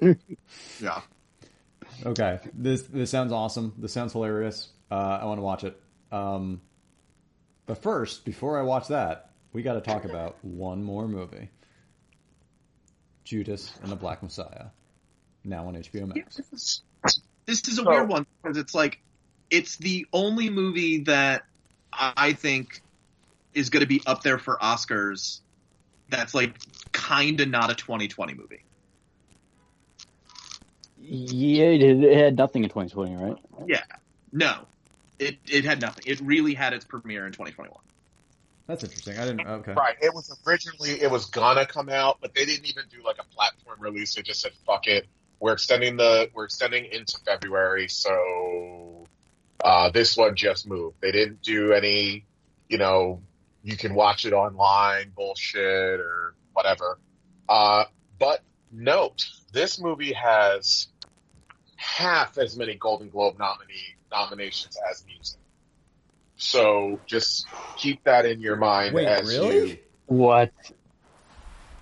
[0.81, 1.01] Yeah.
[2.05, 3.73] Okay, this this sounds awesome.
[3.79, 4.69] This sounds hilarious.
[4.91, 5.81] Uh, I want to watch it.
[6.13, 6.61] Um,
[7.65, 11.49] but first, before I watch that, we got to talk about one more movie:
[13.25, 14.67] Judas and the Black Messiah,
[15.45, 16.37] now on HBO Max.
[17.47, 19.01] This is a So- weird one because it's like
[19.51, 21.45] it's the only movie that
[21.93, 22.83] I think
[23.55, 25.41] is going to be up there for Oscars.
[26.09, 26.57] That's like
[26.93, 28.63] kind of not a 2020 movie.
[31.09, 33.37] yeah, it, it had nothing in 2020, right?
[33.67, 33.83] Yeah,
[34.33, 34.67] no,
[35.19, 36.05] it it had nothing.
[36.07, 37.77] It really had its premiere in 2021.
[38.67, 39.17] That's interesting.
[39.19, 39.47] I didn't.
[39.47, 39.73] Okay.
[39.73, 39.97] Right.
[40.01, 43.35] It was originally it was gonna come out, but they didn't even do like a
[43.35, 44.15] platform release.
[44.15, 45.07] They just said, "Fuck it,
[45.39, 49.06] we're extending the we're extending into February." So
[49.63, 50.97] uh, this one just moved.
[51.01, 52.25] They didn't do any,
[52.69, 53.23] you know,
[53.63, 56.99] you can watch it online bullshit or whatever.
[57.49, 57.85] Uh,
[58.19, 58.41] but
[58.71, 60.89] note, this movie has
[61.77, 65.41] half as many Golden Globe nominee nominations as music.
[66.37, 67.47] So just
[67.77, 69.71] keep that in your mind Wait, as really?
[69.71, 70.53] you What?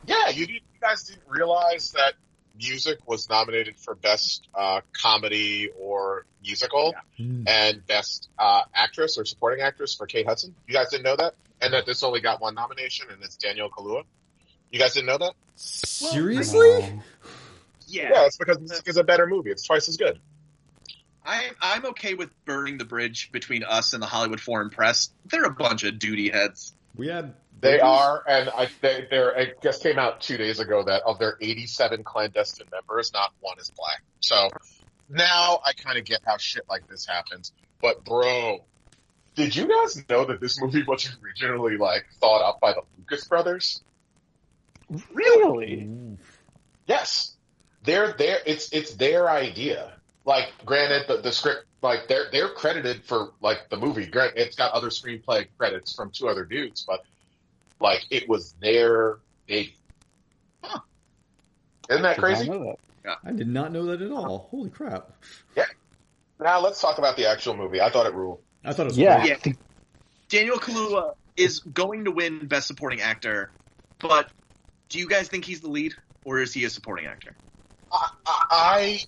[0.06, 2.14] yeah, you, you guys didn't realize that
[2.56, 7.44] music was nominated for best uh, comedy or musical Hmm.
[7.46, 10.54] and best uh, actress or supporting actress for Kate Hudson.
[10.66, 13.70] You guys didn't know that, and that this only got one nomination, and it's Daniel
[13.70, 14.04] Kaluuya.
[14.70, 15.34] You guys didn't know that?
[15.56, 17.00] Seriously?
[17.86, 19.50] Yeah, Yeah, it's because music is a better movie.
[19.50, 20.18] It's twice as good.
[21.24, 25.10] I'm I'm okay with burning the bridge between us and the Hollywood Foreign Press.
[25.26, 26.74] They're a bunch of duty heads.
[26.96, 27.34] We had.
[27.64, 31.18] They are, and I, they, they're, it just came out two days ago that of
[31.18, 34.02] their 87 clandestine members, not one is black.
[34.20, 34.50] So
[35.08, 37.52] now I kind of get how shit like this happens.
[37.80, 38.64] But bro,
[39.34, 43.26] did you guys know that this movie was originally like thought up by the Lucas
[43.26, 43.82] brothers?
[45.14, 45.88] Really?
[46.86, 47.34] Yes,
[47.82, 48.38] they're there.
[48.44, 49.90] It's it's their idea.
[50.26, 54.04] Like, granted, the, the script, like they're they're credited for like the movie.
[54.04, 57.00] Grant, it's got other screenplay credits from two other dudes, but
[57.80, 59.76] like it was their baby.
[60.62, 60.80] Huh.
[61.90, 62.48] Isn't that Did not crazy?
[62.48, 63.18] know that.
[63.24, 64.48] I did not know that at all.
[64.50, 65.10] Holy crap!
[65.56, 65.64] Yeah.
[66.40, 67.80] Now let's talk about the actual movie.
[67.80, 68.40] I thought it ruled.
[68.64, 68.98] I thought it was.
[68.98, 69.36] Yeah.
[69.42, 69.58] great.
[70.30, 73.52] Daniel Kaluuya is going to win Best Supporting Actor,
[74.00, 74.30] but
[74.88, 75.92] do you guys think he's the lead
[76.24, 77.36] or is he a supporting actor?
[77.92, 79.00] I, I,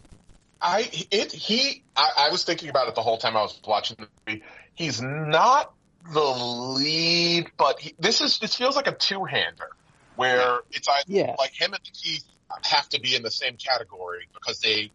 [0.60, 3.96] I, it, he, I, I was thinking about it the whole time I was watching
[3.98, 4.42] the movie.
[4.74, 5.72] He's not
[6.12, 9.68] the lead, but he, this is, this feels like a two-hander
[10.16, 11.34] where it's either Yeah.
[11.38, 12.24] like him and Keith
[12.62, 14.90] have to be in the same category because they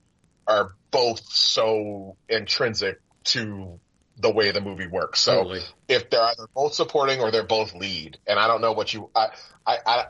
[0.47, 3.79] are both so intrinsic to
[4.17, 5.19] the way the movie works.
[5.21, 5.61] So Totally.
[5.87, 9.09] if they're either both supporting or they're both lead, and I don't know what you,
[9.15, 9.27] I,
[9.65, 10.05] I, I,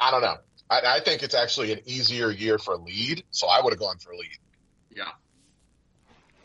[0.00, 0.36] I don't know.
[0.68, 3.98] I, I think it's actually an easier year for lead, so I would have gone
[3.98, 4.38] for lead.
[4.94, 5.04] Yeah.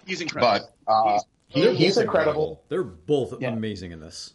[0.06, 0.70] He's incredible.
[0.86, 1.20] But uh,
[1.54, 2.64] They're he's both incredible.
[2.70, 3.50] They're both Yeah.
[3.52, 4.34] amazing in this.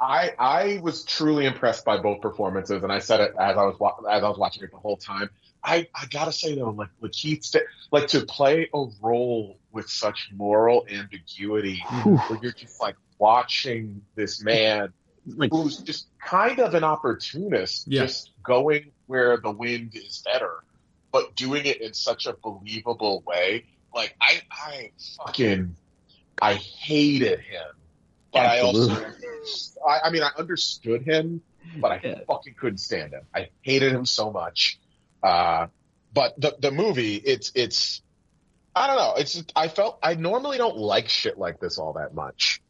[0.00, 3.76] I I was truly impressed by both performances, and I said it as I was
[4.10, 5.30] as I was watching it the whole time.
[5.62, 10.30] I, I gotta say though, like Lakeith, Sta- like to play a role with such
[10.34, 14.92] moral ambiguity, where you're just like watching this man
[15.26, 18.02] Like, who's just kind of an opportunist, Yeah.
[18.02, 20.64] just going where the wind is better,
[21.12, 23.64] but doing it in such a believable way.
[23.94, 25.76] Like I, I fucking,
[26.40, 27.66] I hated him,
[28.32, 28.92] but I also,
[29.88, 31.42] I, I mean, I understood him,
[31.76, 32.20] but I Yeah.
[32.26, 33.22] fucking couldn't stand him.
[33.34, 34.78] I hated him so much.
[35.22, 35.66] Uh,
[36.12, 38.02] but the the movie, it's it's,
[38.74, 39.14] I don't know.
[39.16, 42.60] It's I felt I normally don't like shit like this all that much.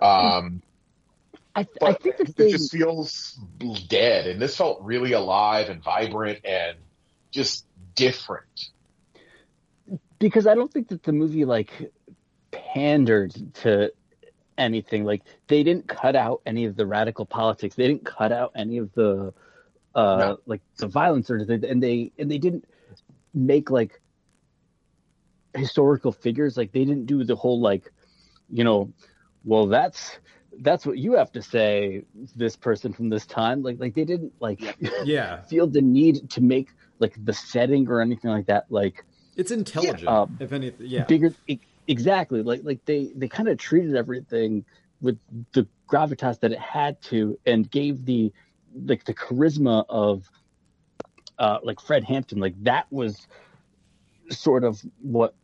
[0.00, 0.62] Um,
[1.54, 2.50] I, I think it thing.
[2.50, 3.38] just feels
[3.88, 6.76] dead, and this felt really alive and vibrant, and
[7.32, 8.44] just different.
[10.18, 11.72] because I don't think that the movie like
[12.76, 13.90] pandered to
[14.58, 15.04] anything.
[15.04, 17.74] Like they didn't cut out any of the radical politics.
[17.74, 19.32] They didn't cut out any of the
[19.94, 20.38] uh No.
[20.46, 21.64] like the violence or anything.
[21.64, 22.64] And they and they didn't
[23.32, 24.00] make like
[25.54, 26.56] historical figures.
[26.56, 27.90] Like they didn't do the whole like,
[28.50, 28.92] you know,
[29.44, 30.18] well that's
[30.60, 32.02] that's what you have to say,
[32.34, 33.62] this person from this time.
[33.62, 34.60] Like like they didn't like
[35.04, 36.68] Yeah, feel the need to make
[36.98, 39.04] like the setting or anything like that like
[39.36, 40.08] it's intelligent.
[40.08, 41.04] um, if anything, yeah.
[41.04, 42.42] bigger e- exactly.
[42.42, 44.64] Like like they they kind of treated everything
[45.00, 45.18] with
[45.52, 48.32] the gravitas that it had to and gave the
[48.86, 50.30] like the charisma of
[51.38, 52.38] uh like Fred Hampton.
[52.38, 53.26] Like that was
[54.30, 55.34] sort of what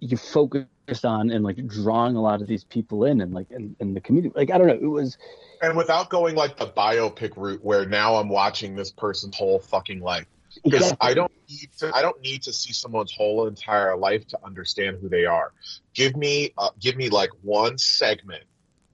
[0.00, 3.76] you focused on and like drawing a lot of these people in and like in,
[3.78, 4.32] in the community.
[4.36, 4.74] Like I don't know.
[4.74, 5.16] It was
[5.60, 10.00] And without going like the biopic route where now I'm watching this person's whole fucking
[10.00, 10.26] life.
[10.64, 14.26] Because exactly- I don't need to I don't need to see someone's whole entire life
[14.28, 15.52] to understand who they are.
[15.94, 18.44] Give me uh, give me like one segment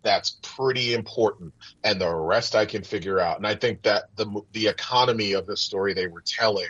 [0.03, 1.53] that's pretty important
[1.85, 3.37] and the rest I can figure out.
[3.37, 6.69] And I think that the the economy of the story they were telling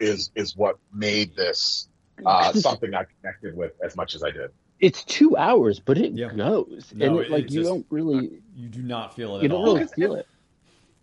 [0.00, 1.88] is is what made this
[2.24, 4.50] uh, something I connected with as much as I did.
[4.78, 6.28] it's two hours but it Yeah.
[6.34, 9.36] goes No, and it- it, like it's you just- don't really You do not feel
[9.36, 9.74] it you at don't all.
[9.76, 10.26] really feel it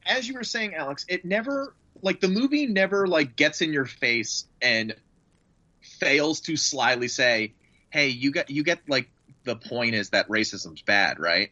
[0.06, 3.86] as you were saying, Alex, it never like the movie never like gets in your
[3.86, 4.95] face and
[5.82, 7.56] fails to slyly say,
[7.91, 9.10] "Hey, you get you get like
[9.45, 11.49] the point is that racism's bad, right?"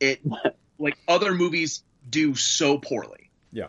[0.00, 0.20] It
[0.78, 3.68] like other movies do so poorly, Yeah,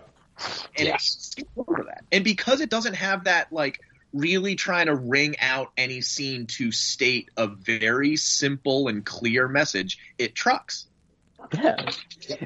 [0.77, 1.31] and Yes.
[1.55, 2.03] over that.
[2.11, 3.79] And because it doesn't have that like
[4.11, 9.97] really trying to wring out any scene to state a very simple and clear message,
[10.17, 10.87] it trucks.
[11.53, 11.75] Yeah,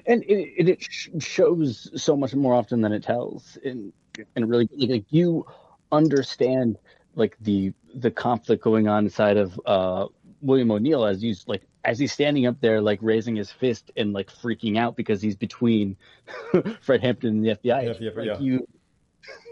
[0.06, 3.94] and it, it, it shows so much more often than it tells, and
[4.36, 5.46] and really like, like you
[5.92, 6.78] understand
[7.16, 10.08] like the the conflict going on inside of uh,
[10.42, 14.14] William O'Neill as he's like as he's standing up there like raising his fist and
[14.14, 15.98] like freaking out because he's between
[16.82, 17.64] Fred Hampton and the FBI.
[17.64, 18.40] Yeah, yeah, like yeah.
[18.40, 18.68] you,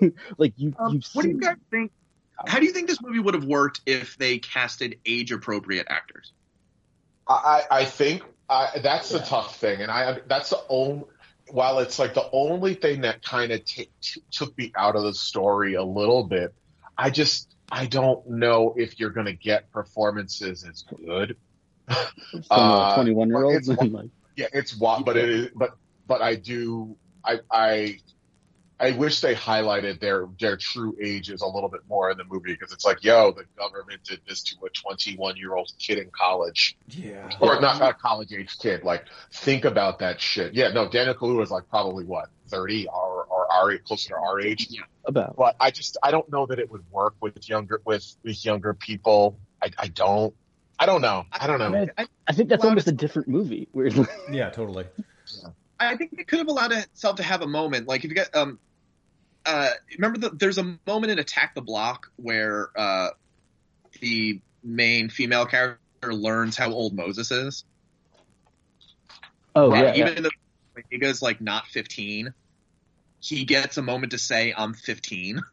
[0.38, 1.02] like you, Um, you.
[1.14, 1.92] what do you guys think?
[2.46, 6.34] How do you think this movie would have worked if they casted age appropriate actors?
[7.28, 11.06] I, I think I, that's the tough thing, and I that's the only.
[11.52, 15.04] While it's like the only thing that kind of t- t- took me out of
[15.04, 16.56] the story a little bit,
[16.98, 21.38] I just I don't know if you're going to get performances as good.
[22.50, 25.78] uh, Twenty one year olds it's- and like Yeah, it's wa- but it is, but
[26.08, 28.00] but I do I I
[28.80, 32.52] I wish they highlighted their their true ages a little bit more in the movie
[32.52, 36.10] because it's like, yo, the government did this to a 21 year old kid in
[36.12, 37.30] college, yeah.
[37.40, 38.84] or not not a college age kid.
[38.84, 40.54] Like, think about that shit.
[40.54, 44.42] Yeah, no, Daniel Kaluuya is like probably what 30 or or our closer to our
[44.42, 44.68] age.
[44.70, 48.16] Yeah, about But I just I don't know that it would work with younger with
[48.24, 49.40] with younger people.
[49.62, 50.34] I I don't.
[50.78, 51.26] I don't know.
[51.32, 51.68] I don't know.
[51.68, 51.92] I, mean,
[52.28, 53.70] I think that's Allowed almost a different movie.
[53.72, 54.08] Weirdly.
[54.30, 54.86] Yeah, totally.
[55.80, 57.88] I think it could have allowed itself to have a moment.
[57.88, 58.60] Like if you get um,
[59.46, 63.10] uh, remember the, there's a moment in Attack the Block where uh,
[64.02, 65.80] the main female character
[66.14, 67.64] learns how old Moses is.
[69.54, 70.30] Oh And yeah, even though
[70.92, 72.34] Boyega's like not 15,
[73.20, 75.42] he gets a moment to say, "I'm 15."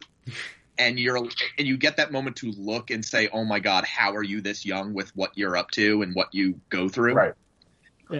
[0.78, 4.14] And you're and you get that moment to look and say, "Oh my God, how
[4.14, 7.34] are you this young with what you're up to and what you go through?" Right.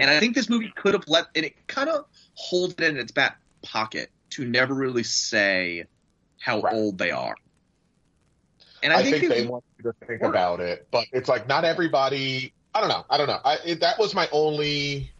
[0.00, 2.96] And I think this movie could have let and it kind of holds it in
[2.96, 5.84] its back pocket to never really say
[6.40, 6.74] how Right.
[6.74, 7.36] old they are.
[8.82, 10.30] And I, I, think, think, they want you to think work.
[10.30, 12.52] about it, but it's like not everybody.
[12.74, 13.04] I don't know.
[13.08, 13.38] I don't know.
[13.44, 15.12] I, it, that was my only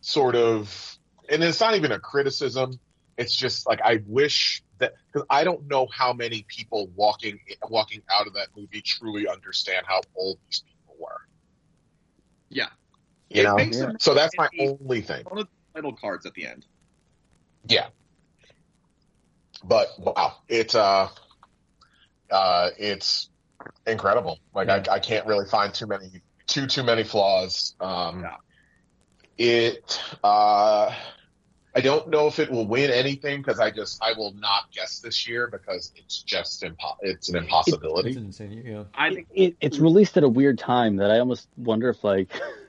[0.00, 0.98] sort of,
[1.28, 2.80] and it's not even a criticism.
[3.16, 8.02] It's just like I wish that because I don't know how many people walking walking
[8.10, 11.20] out of that movie truly understand how old these people were.
[12.48, 12.68] Yeah.
[13.30, 13.58] You it know.
[13.58, 13.92] Yeah.
[13.98, 15.24] So that's my it- only thing.
[15.28, 15.50] one of the
[15.80, 16.66] title cards at the end.
[17.66, 17.86] Yeah.
[19.62, 21.08] But wow, it's uh,
[22.30, 23.30] uh, it's
[23.86, 24.38] incredible.
[24.54, 27.74] Like I, I can't really find too many too too many flaws.
[27.80, 28.36] Um, Yeah.
[29.38, 30.94] it uh,
[31.76, 35.00] I don't know if it will win anything because I just I will not guess
[35.00, 38.16] this year because it's just impo- it's an It's impossibility.
[38.16, 38.62] insane.
[38.66, 38.84] Yeah.
[38.94, 42.28] I think it, it's released at a weird time that I almost wonder if like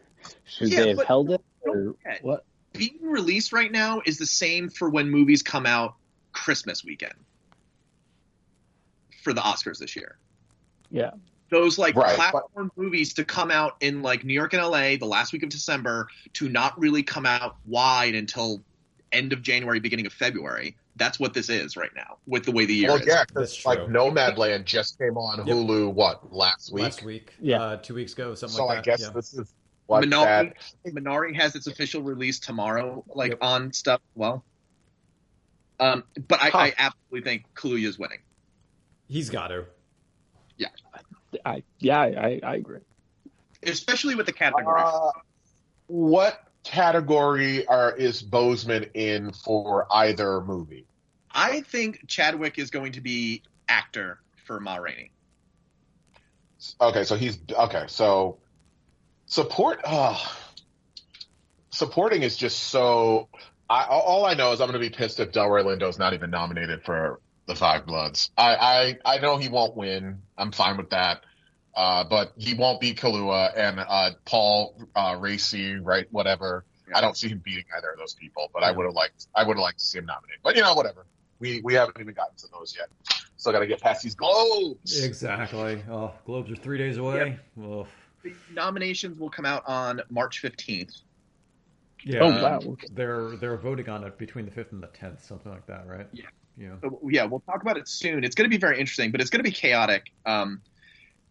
[0.45, 2.45] should Yeah, they have held it or what?
[2.73, 5.95] being released right now is the same for when movies come out
[6.33, 7.13] Christmas weekend
[9.23, 10.17] for the Oscars this year.
[10.91, 11.11] Yeah.
[11.49, 15.05] Those like Right, platform movies to come out in like New York and LA the
[15.05, 18.61] last week of December to not really come out wide until
[19.11, 20.75] end of January, beginning of February.
[20.97, 23.07] That's what this is right now with the way the year Well, is.
[23.07, 23.69] yeah, That's because true.
[23.71, 25.55] like Nomadland just came on Yep.
[25.55, 25.93] Hulu.
[25.93, 26.83] What last week?
[26.83, 27.61] Last week, Yeah.
[27.61, 28.85] uh, two weeks ago, something So like I that.
[28.85, 29.09] guess yeah.
[29.09, 29.53] this is
[29.87, 30.93] what Minari, that.
[30.93, 33.37] Minari has its official release tomorrow, like Yep.
[33.41, 34.01] on stuff.
[34.15, 34.43] Well,
[35.79, 36.57] um, but I, Huh.
[36.57, 38.19] I absolutely think Kaluuya is winning.
[39.07, 39.65] He's got to.
[40.57, 40.69] Yeah.
[41.45, 42.79] I yeah, I, I agree.
[43.63, 44.81] especially with the category.
[44.81, 45.11] Uh,
[45.87, 50.85] what category are is Boseman in for either movie?
[51.29, 55.11] I think Chadwick is going to be actor for Ma Rainey.
[56.79, 57.83] Okay, so he's okay.
[57.87, 58.37] So
[59.25, 59.81] support.
[59.83, 60.17] Uh,
[61.69, 63.29] supporting is just so.
[63.69, 66.29] I, all I know is I'm going to be pissed if Delroy Lindo's not even
[66.29, 68.31] nominated for the Five Bloods.
[68.37, 70.21] I, I I know he won't win.
[70.37, 71.21] I'm fine with that.
[71.75, 76.05] Uh, but he won't beat Kaluuya and uh, Paul uh, Raci, right?
[76.09, 76.63] Whatever.
[76.93, 78.49] I don't see him beating either of those people.
[78.53, 79.27] But I would have liked.
[79.35, 80.39] I would have liked to see him nominated.
[80.43, 81.05] But you know, whatever.
[81.39, 82.87] We we haven't even gotten to those yet.
[83.35, 85.03] Still got to get past these globes.
[85.03, 85.83] Exactly.
[85.89, 87.37] Oh, Globes are three days away.
[87.55, 87.87] Well,
[88.25, 91.01] The nominations will come out on March 15th.
[92.03, 92.19] yeah.
[92.21, 92.59] Oh Um, wow.
[92.73, 92.87] Okay.
[92.91, 96.07] They're they're voting on it between the fifth and the tenth, something like that, right?
[96.11, 96.25] Yeah.
[96.57, 96.75] Yeah.
[96.81, 98.23] So, yeah, we'll talk about it soon.
[98.23, 100.05] It's going to be very interesting, but it's going to be chaotic.
[100.25, 100.61] Um,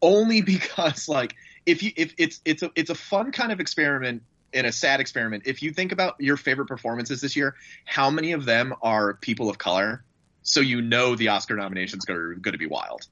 [0.02, 1.34] only because like
[1.66, 4.22] if you if it's it's a it's a fun kind of experiment
[4.52, 5.44] and a sad experiment.
[5.46, 9.50] If you think about your favorite performances this year, how many of them are people
[9.50, 10.04] of color?
[10.42, 13.08] So you know the Oscar nominations are going to be wild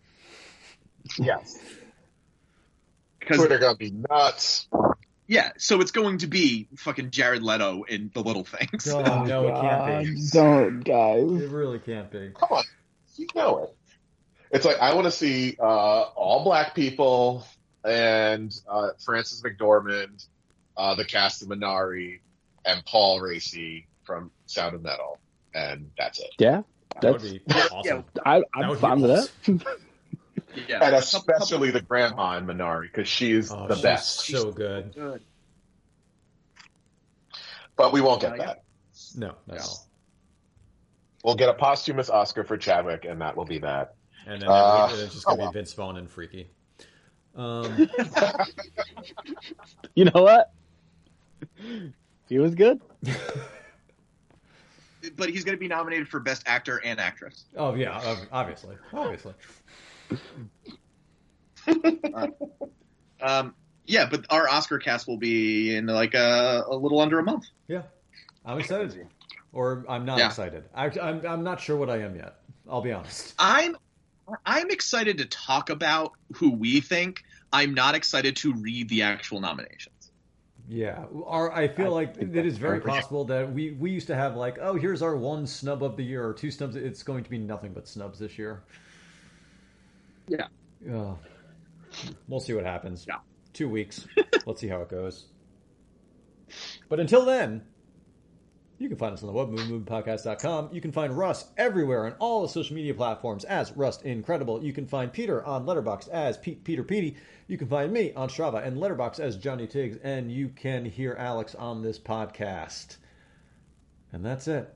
[1.18, 1.58] Yes.
[3.22, 4.68] Because Twitter gonna be nuts.
[5.26, 5.52] yeah.
[5.58, 8.88] So it's going to be fucking Jared Leto in The Little Things.
[8.88, 10.28] Oh, no, it can't be.
[10.32, 11.42] Don't guys.
[11.42, 12.30] It really can't be.
[12.34, 12.64] Come on,
[13.16, 13.76] you know it.
[14.50, 17.46] It's like I want to see uh, all black people
[17.84, 20.26] and uh, Frances McDormand,
[20.76, 22.20] uh, the cast of Minari,
[22.64, 25.18] and Paul Raci from Sound of Metal,
[25.54, 26.30] and that's it.
[26.38, 26.62] Yeah,
[27.00, 28.04] That would be awesome.
[28.16, 28.22] Yeah.
[28.26, 29.76] I, That I'm would be fine with that.
[30.52, 30.64] awesome.
[30.68, 34.20] Yeah, And Couple- especially the grandma in Minari because she's Oh, the she's best.
[34.26, 34.94] So good.
[34.94, 35.22] good.
[37.76, 38.46] But we won't get Uh, yeah.
[38.46, 38.62] that.
[39.16, 39.86] No, not at all.
[41.24, 43.94] We'll get a posthumous Oscar for Chadwick, and that will be that.
[44.26, 45.52] And then Uh, it's just gonna oh, be well.
[45.52, 46.50] Vince Vaughn and Freaky.
[47.34, 47.88] Um,
[49.94, 50.52] You know what?
[52.28, 52.80] He was good.
[55.16, 57.46] But he's going to be nominated for Best Actor and Actress.
[57.56, 58.76] oh yeah, ob- obviously,
[61.66, 62.32] obviously.
[63.20, 63.54] Um,
[63.86, 67.44] yeah, but our Oscar cast will be in like a, a little under a month.
[67.68, 67.82] Yeah,
[68.44, 69.06] I'm excited,
[69.52, 70.26] or I'm not Yeah.
[70.26, 70.64] excited.
[70.74, 72.38] I, I'm I'm not sure what I am yet.
[72.68, 73.34] I'll be honest.
[73.38, 73.76] I'm
[74.44, 77.22] I'm excited to talk about who we think.
[77.52, 80.10] I'm not excited to read the actual nominations.
[80.68, 84.08] Yeah, or I feel I like it is very very- possible that we we used
[84.08, 86.74] to have like, oh, here's our one snub of the year or two snubs.
[86.74, 88.64] It's going to be nothing but snubs this year.
[90.32, 90.46] Yeah.
[90.84, 91.14] Yeah.
[92.26, 93.04] We'll see what happens.
[93.06, 93.18] Yeah.
[93.52, 94.06] Two weeks.
[94.46, 95.26] Let's see how it goes.
[96.88, 97.62] But until then,
[98.78, 100.70] you can find us on the web, moviemoviepodcast.com.
[100.72, 104.62] You can find Russ everywhere on all the social media platforms as Rust Incredible.
[104.62, 107.16] You can find Peter on Letterboxd as Pete, Peter Petey.
[107.46, 109.98] You can find me on Strava and Letterboxd as Johnny Tiggs.
[110.02, 112.96] And you can hear Alex on this podcast.
[114.12, 114.74] And that's it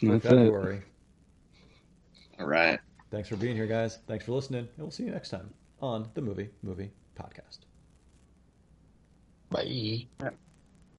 [0.00, 0.28] for That's it.
[0.28, 0.82] February.
[2.38, 2.78] All right.
[3.10, 3.98] Thanks for being here, guys.
[4.06, 4.60] Thanks for listening.
[4.60, 7.60] And we'll see you next time on the Movie Movie Podcast.
[9.50, 10.06] Bye.